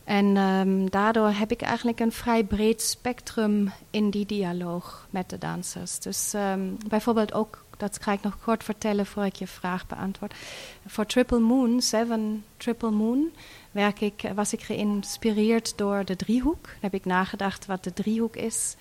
En 0.03 0.38
um, 0.38 0.89
daardoor 0.89 1.30
heb 1.30 1.51
ik 1.51 1.62
eigenlijk 1.62 2.00
een 2.00 2.12
vrij 2.12 2.44
breed 2.44 2.82
spectrum 2.82 3.72
in 3.91 4.10
die 4.10 4.25
dialoog 4.25 5.08
met 5.10 5.30
de 5.30 5.38
dansers. 5.38 6.00
Dus 6.00 6.34
um, 6.34 6.77
bijvoorbeeld 6.88 7.34
ook, 7.34 7.65
dat 7.77 7.98
ga 8.01 8.12
ik 8.12 8.22
nog 8.22 8.38
kort 8.44 8.63
vertellen 8.63 9.06
voor 9.06 9.25
ik 9.25 9.36
je 9.36 9.48
vraag 9.48 9.88
beantwoord. 9.88 10.34
Voor 10.86 11.06
Triple 11.06 11.39
Moon, 11.39 11.82
Seven 11.82 12.44
Triple 12.58 12.91
Moon, 12.91 13.30
werk 13.72 14.01
ik, 14.01 14.32
was 14.36 14.53
ik 14.53 14.62
geïnspireerd 14.62 15.77
door 15.77 16.06
de 16.06 16.15
driehoek. 16.15 16.63
Dan 16.63 16.80
heb 16.80 16.94
ik 16.94 17.06
nagedacht 17.06 17.65
wat 17.65 17.84
de 17.84 17.94
driehoek 17.94 18.36
is. 18.36 18.75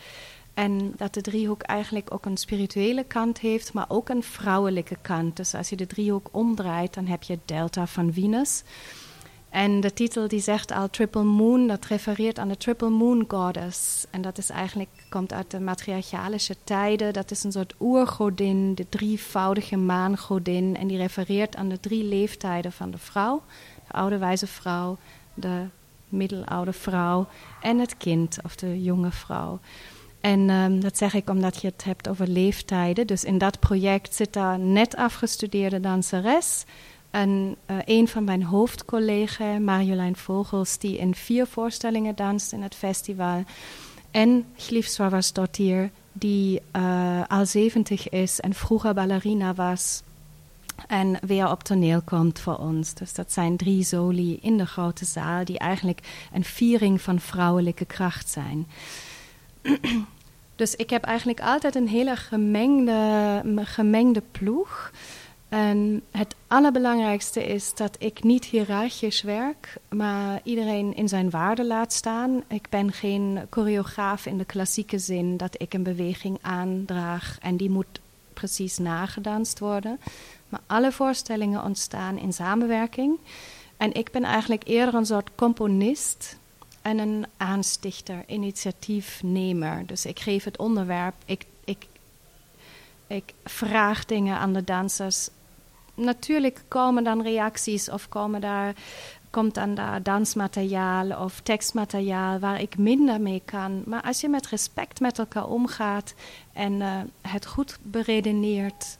En 0.54 0.92
dat 0.97 1.14
de 1.14 1.21
driehoek 1.21 1.62
eigenlijk 1.62 2.14
ook 2.14 2.25
een 2.25 2.37
spirituele 2.37 3.04
kant 3.04 3.38
heeft, 3.38 3.73
maar 3.73 3.87
ook 3.88 4.09
een 4.09 4.23
vrouwelijke 4.23 4.97
kant. 5.02 5.37
Dus 5.37 5.54
als 5.54 5.69
je 5.69 5.76
de 5.76 5.87
driehoek 5.87 6.28
omdraait, 6.30 6.95
dan 6.95 7.07
heb 7.07 7.23
je 7.23 7.38
Delta 7.45 7.87
van 7.87 8.12
Venus. 8.12 8.62
En 9.50 9.80
de 9.80 9.92
titel 9.92 10.28
die 10.28 10.40
zegt 10.40 10.73
al 10.73 10.90
Triple 10.90 11.23
Moon, 11.23 11.66
dat 11.66 11.85
refereert 11.85 12.38
aan 12.38 12.49
de 12.49 12.57
Triple 12.57 12.88
Moon 12.88 13.25
Goddess. 13.28 14.07
En 14.11 14.23
dat 14.23 14.38
is 14.38 14.50
eigenlijk, 14.50 14.88
komt 15.09 15.33
uit 15.33 15.50
de 15.50 15.61
matriarchalische 15.61 16.57
tijden. 16.64 17.12
Dat 17.12 17.30
is 17.30 17.45
een 17.45 17.52
soort 17.52 17.75
oergodin, 17.80 18.75
de 18.75 18.87
drievoudige 18.88 19.76
maangodin. 19.76 20.76
En 20.76 20.87
die 20.87 20.97
refereert 20.97 21.57
aan 21.57 21.69
de 21.69 21.80
drie 21.80 22.04
leeftijden 22.04 22.73
van 22.73 22.90
de 22.90 22.99
vrouw. 22.99 23.42
De 23.87 23.92
oude 23.92 24.19
wijze 24.19 24.47
vrouw, 24.47 24.99
de 25.35 25.64
middeloude 26.09 26.73
vrouw 26.73 27.26
en 27.61 27.78
het 27.78 27.97
kind 27.97 28.38
of 28.45 28.57
de 28.57 28.83
jonge 28.83 29.11
vrouw. 29.11 29.59
En 30.20 30.50
ehm, 30.50 30.80
dat 30.80 30.96
zeg 30.96 31.14
ik 31.14 31.30
omdat 31.30 31.60
je 31.60 31.66
het 31.66 31.84
hebt 31.84 32.08
over 32.08 32.28
leeftijden. 32.28 33.06
Dus 33.06 33.24
in 33.24 33.38
dat 33.38 33.58
project 33.58 34.14
zit 34.14 34.32
daar 34.32 34.58
net 34.58 34.96
afgestudeerde 34.96 35.80
danseres. 35.80 36.64
En 37.10 37.56
uh, 37.70 37.76
een 37.84 38.08
van 38.08 38.24
mijn 38.24 38.42
hoofdcollega's, 38.42 39.58
Marjolein 39.60 40.16
Vogels, 40.16 40.78
die 40.78 40.98
in 40.98 41.14
vier 41.14 41.46
voorstellingen 41.46 42.14
danst 42.14 42.52
in 42.52 42.62
het 42.62 42.74
festival. 42.74 43.44
En 44.10 44.44
Glief 44.56 44.86
Swavasdottir, 44.86 45.90
die 46.12 46.62
uh, 46.76 47.22
al 47.28 47.46
70 47.46 48.08
is 48.08 48.40
en 48.40 48.54
vroeger 48.54 48.94
ballerina 48.94 49.54
was. 49.54 50.02
En 50.86 51.18
weer 51.26 51.50
op 51.50 51.62
toneel 51.62 52.02
komt 52.02 52.38
voor 52.38 52.56
ons. 52.56 52.94
Dus 52.94 53.12
dat 53.14 53.32
zijn 53.32 53.56
drie 53.56 53.84
soli 53.84 54.38
in 54.42 54.56
de 54.56 54.66
grote 54.66 55.04
zaal, 55.04 55.44
die 55.44 55.58
eigenlijk 55.58 56.28
een 56.32 56.44
viering 56.44 57.00
van 57.00 57.20
vrouwelijke 57.20 57.84
kracht 57.84 58.28
zijn. 58.28 58.66
Dus 60.57 60.76
ik 60.76 60.90
heb 60.90 61.05
eigenlijk 61.05 61.40
altijd 61.40 61.75
een 61.75 61.88
hele 61.88 62.17
gemengde, 62.17 63.43
gemengde 63.64 64.23
ploeg. 64.31 64.93
En 65.49 66.02
het 66.11 66.35
allerbelangrijkste 66.47 67.45
is 67.45 67.75
dat 67.75 67.97
ik 67.99 68.23
niet 68.23 68.45
hiërarchisch 68.45 69.23
werk, 69.23 69.76
maar 69.88 70.40
iedereen 70.43 70.95
in 70.95 71.09
zijn 71.09 71.31
waarde 71.31 71.67
laat 71.67 71.93
staan. 71.93 72.43
Ik 72.49 72.67
ben 72.69 72.93
geen 72.93 73.40
choreograaf 73.50 74.26
in 74.26 74.38
de 74.38 74.45
klassieke 74.45 74.99
zin 74.99 75.37
dat 75.37 75.61
ik 75.61 75.75
een 75.75 75.83
beweging 75.83 76.38
aandraag 76.40 77.38
en 77.40 77.57
die 77.57 77.71
moet 77.71 78.00
precies 78.35 78.79
nagedanst 78.79 79.59
worden. 79.59 80.00
Maar 80.49 80.61
alle 80.67 80.93
voorstellingen 80.93 81.64
ontstaan 81.64 82.19
in 82.19 82.33
samenwerking. 82.33 83.19
En 83.76 83.95
ik 83.95 84.11
ben 84.11 84.25
eigenlijk 84.25 84.62
eerder 84.67 84.95
een 84.95 85.07
soort 85.07 85.31
componist 85.35 86.38
en 86.82 86.99
een 86.99 87.26
aanstichter, 87.37 88.25
initiatiefnemer. 88.26 89.87
Dus 89.87 90.06
ik 90.06 90.20
geef 90.20 90.44
het 90.44 90.58
onderwerp, 90.58 91.14
ik, 91.25 91.46
ik, 91.64 91.87
ik 93.06 93.34
vraag 93.44 94.04
dingen 94.04 94.37
aan 94.37 94.52
de 94.52 94.64
dansers. 94.64 95.28
Natuurlijk 95.94 96.62
komen 96.68 97.04
dan 97.04 97.22
reacties 97.22 97.90
of 97.90 98.08
komen 98.08 98.40
daar, 98.40 98.75
komt 99.30 99.54
dan 99.54 99.75
daar 99.75 100.02
dansmateriaal 100.02 101.22
of 101.22 101.40
tekstmateriaal 101.40 102.38
waar 102.38 102.60
ik 102.60 102.78
minder 102.78 103.20
mee 103.20 103.42
kan. 103.44 103.82
Maar 103.87 104.02
als 104.02 104.20
je 104.20 104.28
met 104.28 104.46
respect 104.46 105.00
met 105.00 105.18
elkaar 105.18 105.46
omgaat 105.46 106.14
en 106.52 106.72
uh, 106.72 107.00
het 107.20 107.46
goed 107.46 107.78
beredeneert. 107.82 108.99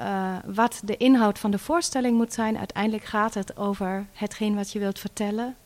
Uh, 0.00 0.36
wat 0.44 0.80
de 0.84 0.96
inhoud 0.96 1.38
van 1.38 1.50
de 1.50 1.58
voorstelling 1.58 2.16
moet 2.16 2.32
zijn. 2.32 2.58
Uiteindelijk 2.58 3.04
gaat 3.04 3.34
het 3.34 3.56
over 3.56 4.06
hetgeen 4.12 4.54
wat 4.54 4.72
je 4.72 4.78
wilt 4.78 4.98
vertellen. 4.98 5.56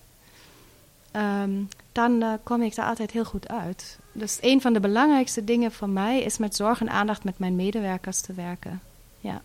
Um, 1.16 1.68
dan 1.92 2.22
uh, 2.22 2.32
kom 2.42 2.62
ik 2.62 2.74
daar 2.74 2.86
altijd 2.86 3.10
heel 3.10 3.24
goed 3.24 3.48
uit. 3.48 3.98
Dus 4.12 4.38
een 4.40 4.60
van 4.60 4.72
de 4.72 4.80
belangrijkste 4.80 5.44
dingen 5.44 5.72
voor 5.72 5.88
mij 5.88 6.20
is 6.22 6.38
met 6.38 6.56
zorg 6.56 6.80
en 6.80 6.90
aandacht 6.90 7.24
met 7.24 7.38
mijn 7.38 7.56
medewerkers 7.56 8.20
te 8.20 8.32
werken. 8.32 8.80
Ja. 9.20 9.42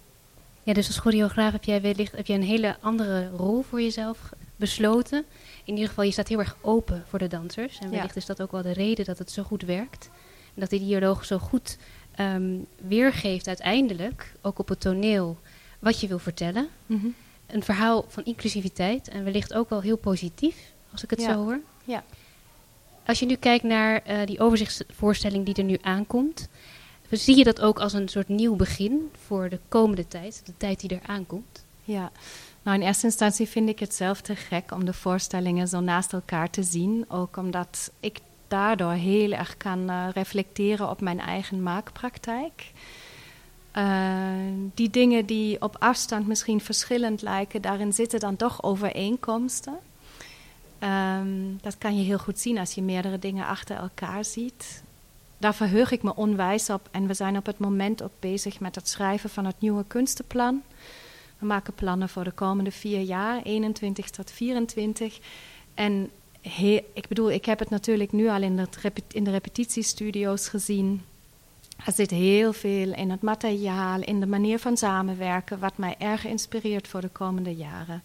Ja, 0.64 0.74
dus 0.74 0.88
als 0.88 0.98
choreograaf 0.98 1.52
heb 1.52 1.64
jij 1.64 1.82
wellicht 1.82 2.16
heb 2.16 2.26
je 2.26 2.34
een 2.34 2.44
hele 2.44 2.76
andere 2.82 3.30
rol 3.30 3.62
voor 3.62 3.82
jezelf 3.82 4.30
besloten. 4.56 5.26
In 5.64 5.74
ieder 5.74 5.88
geval, 5.88 6.04
je 6.04 6.12
staat 6.12 6.28
heel 6.28 6.40
erg 6.40 6.58
open 6.62 7.04
voor 7.08 7.20
de 7.20 7.28
dansers. 7.28 7.80
En 7.80 7.90
wellicht 7.90 8.14
ja. 8.14 8.20
is 8.20 8.26
dat 8.26 8.42
ook 8.42 8.52
wel 8.52 8.62
de 8.62 8.74
reden 8.74 9.06
dat 9.06 9.18
het 9.18 9.32
zo 9.32 9.44
goed 9.44 9.62
werkt. 9.62 10.10
En 10.54 10.62
dat 10.62 10.70
die 10.70 10.80
dialoog 10.80 11.26
zo 11.26 11.38
goed 11.38 11.78
um, 12.20 12.66
weergeeft 12.88 13.48
uiteindelijk, 13.48 14.34
ook 14.42 14.60
op 14.60 14.68
het 14.68 14.80
toneel, 14.80 15.38
wat 15.80 16.00
je 16.00 16.08
wil 16.08 16.20
vertellen. 16.20 16.68
Mm 16.86 17.00
-hmm. 17.00 17.16
Een 17.48 17.64
verhaal 17.64 18.06
van 18.08 18.24
inclusiviteit 18.24 19.08
en 19.08 19.24
wellicht 19.24 19.54
ook 19.54 19.70
wel 19.70 19.82
heel 19.82 19.98
positief, 19.98 20.74
als 20.96 21.04
ik 21.04 21.10
het 21.10 21.22
ja. 21.22 21.34
zo 21.34 21.44
hoor. 21.44 21.60
Ja. 21.84 22.04
Als 23.06 23.20
je 23.20 23.26
nu 23.26 23.36
kijkt 23.36 23.64
naar 23.64 24.02
uh, 24.08 24.26
die 24.26 24.40
overzichtsvoorstelling 24.40 25.46
die 25.46 25.56
er 25.56 25.64
nu 25.64 25.78
aankomt, 25.82 26.48
zie 27.10 27.38
je 27.38 27.44
dat 27.44 27.62
ook 27.62 27.80
als 27.80 27.94
een 27.94 28.08
soort 28.08 28.28
nieuw 28.28 28.56
begin 28.56 29.12
voor 29.26 29.50
de 29.50 29.60
komende 29.70 30.08
tijd, 30.08 30.42
de 30.46 30.54
tijd 30.58 30.80
die 30.80 30.90
er 30.90 31.08
aankomt? 31.08 31.64
Ja, 31.84 32.12
nou 32.64 32.78
in 32.78 32.86
eerste 32.86 33.06
instantie 33.06 33.48
vind 33.48 33.70
ik 33.70 33.80
het 33.80 33.94
zelf 33.94 34.22
te 34.22 34.36
gek 34.36 34.72
om 34.72 34.86
de 34.86 34.94
voorstellingen 34.94 35.68
zo 35.68 35.80
naast 35.80 36.14
elkaar 36.14 36.50
te 36.50 36.64
zien. 36.64 37.06
Ook 37.08 37.38
omdat 37.38 37.92
ik 38.00 38.20
daardoor 38.48 38.92
heel 38.92 39.32
erg 39.32 39.58
kan 39.58 39.90
uh, 39.90 40.08
reflecteren 40.14 40.90
op 40.90 41.02
mijn 41.02 41.20
eigen 41.20 41.64
maakpraktijk. 41.64 42.72
Uh, 43.78 43.84
die 44.74 44.90
dingen 44.90 45.26
die 45.26 45.62
op 45.62 45.76
afstand 45.80 46.28
misschien 46.28 46.62
verschillend 46.62 47.22
lijken, 47.22 47.62
daarin 47.62 47.94
zitten 47.94 48.20
dan 48.20 48.36
toch 48.36 48.64
overeenkomsten. 48.64 49.78
Um, 50.80 51.58
dat 51.62 51.78
kan 51.78 51.98
je 51.98 52.04
heel 52.04 52.18
goed 52.18 52.40
zien 52.40 52.58
als 52.58 52.74
je 52.74 52.82
meerdere 52.82 53.20
dingen 53.20 53.46
achter 53.46 53.76
elkaar 53.76 54.26
ziet. 54.26 54.84
Daar 55.38 55.56
verheug 55.56 55.92
ik 55.92 56.04
me 56.04 56.16
onwijs 56.16 56.70
op. 56.70 56.88
En 56.92 57.08
we 57.08 57.14
zijn 57.14 57.38
op 57.38 57.46
het 57.46 57.58
moment 57.58 58.04
ook 58.04 58.12
bezig 58.20 58.60
met 58.60 58.76
het 58.76 58.90
schrijven 58.90 59.30
van 59.30 59.46
het 59.46 59.56
nieuwe 59.60 59.84
kunstenplan. 59.88 60.62
We 61.40 61.46
maken 61.46 61.74
plannen 61.74 62.10
voor 62.10 62.24
de 62.24 62.32
komende 62.32 62.72
vier 62.72 63.02
jaar, 63.02 63.42
21 63.42 64.10
tot 64.10 64.32
24. 64.32 65.20
En 65.74 66.10
ik 66.94 67.08
bedoel, 67.08 67.32
ik 67.32 67.46
heb 67.46 67.60
het 67.60 67.70
natuurlijk 67.70 68.12
nu 68.12 68.28
al 68.28 68.42
in, 68.42 68.68
in 69.12 69.24
de 69.24 69.32
repetitiestudio's 69.32 70.48
gezien. 70.48 71.02
Er 71.86 71.94
zit 71.94 72.10
heel 72.10 72.54
veel 72.54 72.94
in 72.94 73.10
het 73.10 73.22
materiaal, 73.22 74.02
in 74.02 74.20
de 74.20 74.26
manier 74.26 74.60
van 74.60 74.78
samenwerken, 74.78 75.60
wat 75.60 75.78
mij 75.78 75.96
erg 75.98 76.26
inspireert 76.26 76.88
voor 76.88 77.02
de 77.02 77.10
komende 77.10 77.56
jaren. 77.56 78.04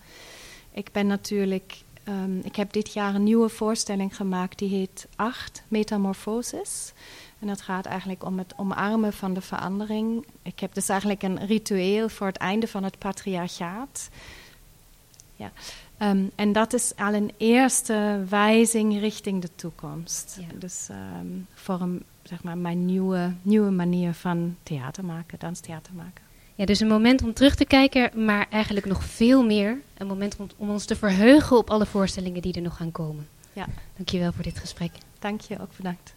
Ik 0.73 0.93
ben 0.93 1.07
natuurlijk 1.07 1.83
Um, 2.11 2.41
ik 2.43 2.57
heb 2.57 2.73
dit 2.73 2.93
jaar 2.93 3.15
een 3.15 3.23
nieuwe 3.23 3.49
voorstelling 3.49 4.17
gemaakt 4.17 4.59
die 4.59 4.69
heet 4.69 5.07
Acht, 5.17 5.63
Metamorphosis. 5.69 6.93
En 7.39 7.47
dat 7.47 7.61
gaat 7.61 7.87
eigenlijk 7.87 8.25
om 8.25 8.39
het 8.39 8.53
omarmen 8.57 9.13
van 9.13 9.35
de 9.35 9.41
verandering. 9.41 10.27
Ik 10.43 10.61
heb 10.61 10.75
dus 10.75 10.89
eigenlijk 10.89 11.23
een 11.23 11.47
ritueel 11.47 12.09
voor 12.09 12.27
het 12.27 12.37
einde 12.37 12.69
van 12.69 12.85
het 12.85 12.99
patriarchaat. 12.99 14.09
Ja. 15.37 15.53
Um, 16.03 16.31
en 16.35 16.53
dat 16.53 16.73
is 16.73 16.97
al 16.97 17.15
een 17.15 17.33
eerste 17.37 18.25
wijzing 18.29 18.99
richting 18.99 19.43
de 19.43 19.51
toekomst. 19.55 20.37
Ja. 20.41 20.59
Dus 20.59 20.89
um, 21.21 21.47
voor 21.55 21.81
een, 21.81 22.03
zeg 22.23 22.43
maar, 22.43 22.59
mijn 22.59 22.87
nieuwe, 22.87 23.33
nieuwe 23.43 23.71
manier 23.71 24.15
van 24.15 24.57
theater 24.63 25.05
maken, 25.05 25.39
danstheater 25.39 25.95
maken. 25.95 26.30
Ja, 26.61 26.67
dus 26.67 26.81
een 26.81 26.89
moment 26.89 27.23
om 27.23 27.35
terug 27.35 27.55
te 27.55 27.65
kijken, 27.65 28.25
maar 28.25 28.47
eigenlijk 28.51 28.87
nog 28.87 29.05
veel 29.05 29.45
meer. 29.45 29.79
Een 29.97 30.07
moment 30.07 30.37
om, 30.37 30.49
om 30.57 30.71
ons 30.71 30.85
te 30.85 30.97
verheugen 30.97 31.57
op 31.57 31.71
alle 31.71 31.87
voorstellingen 31.87 32.43
die 32.43 32.55
er 32.55 32.63
nog 32.63 32.77
gaan 32.77 32.93
komen. 32.93 33.29
Ja. 33.53 33.67
Dankjewel 33.97 34.33
voor 34.33 34.43
dit 34.43 34.59
gesprek. 34.59 34.91
Dank 35.19 35.41
je, 35.41 35.61
ook 35.61 35.77
bedankt. 35.77 36.15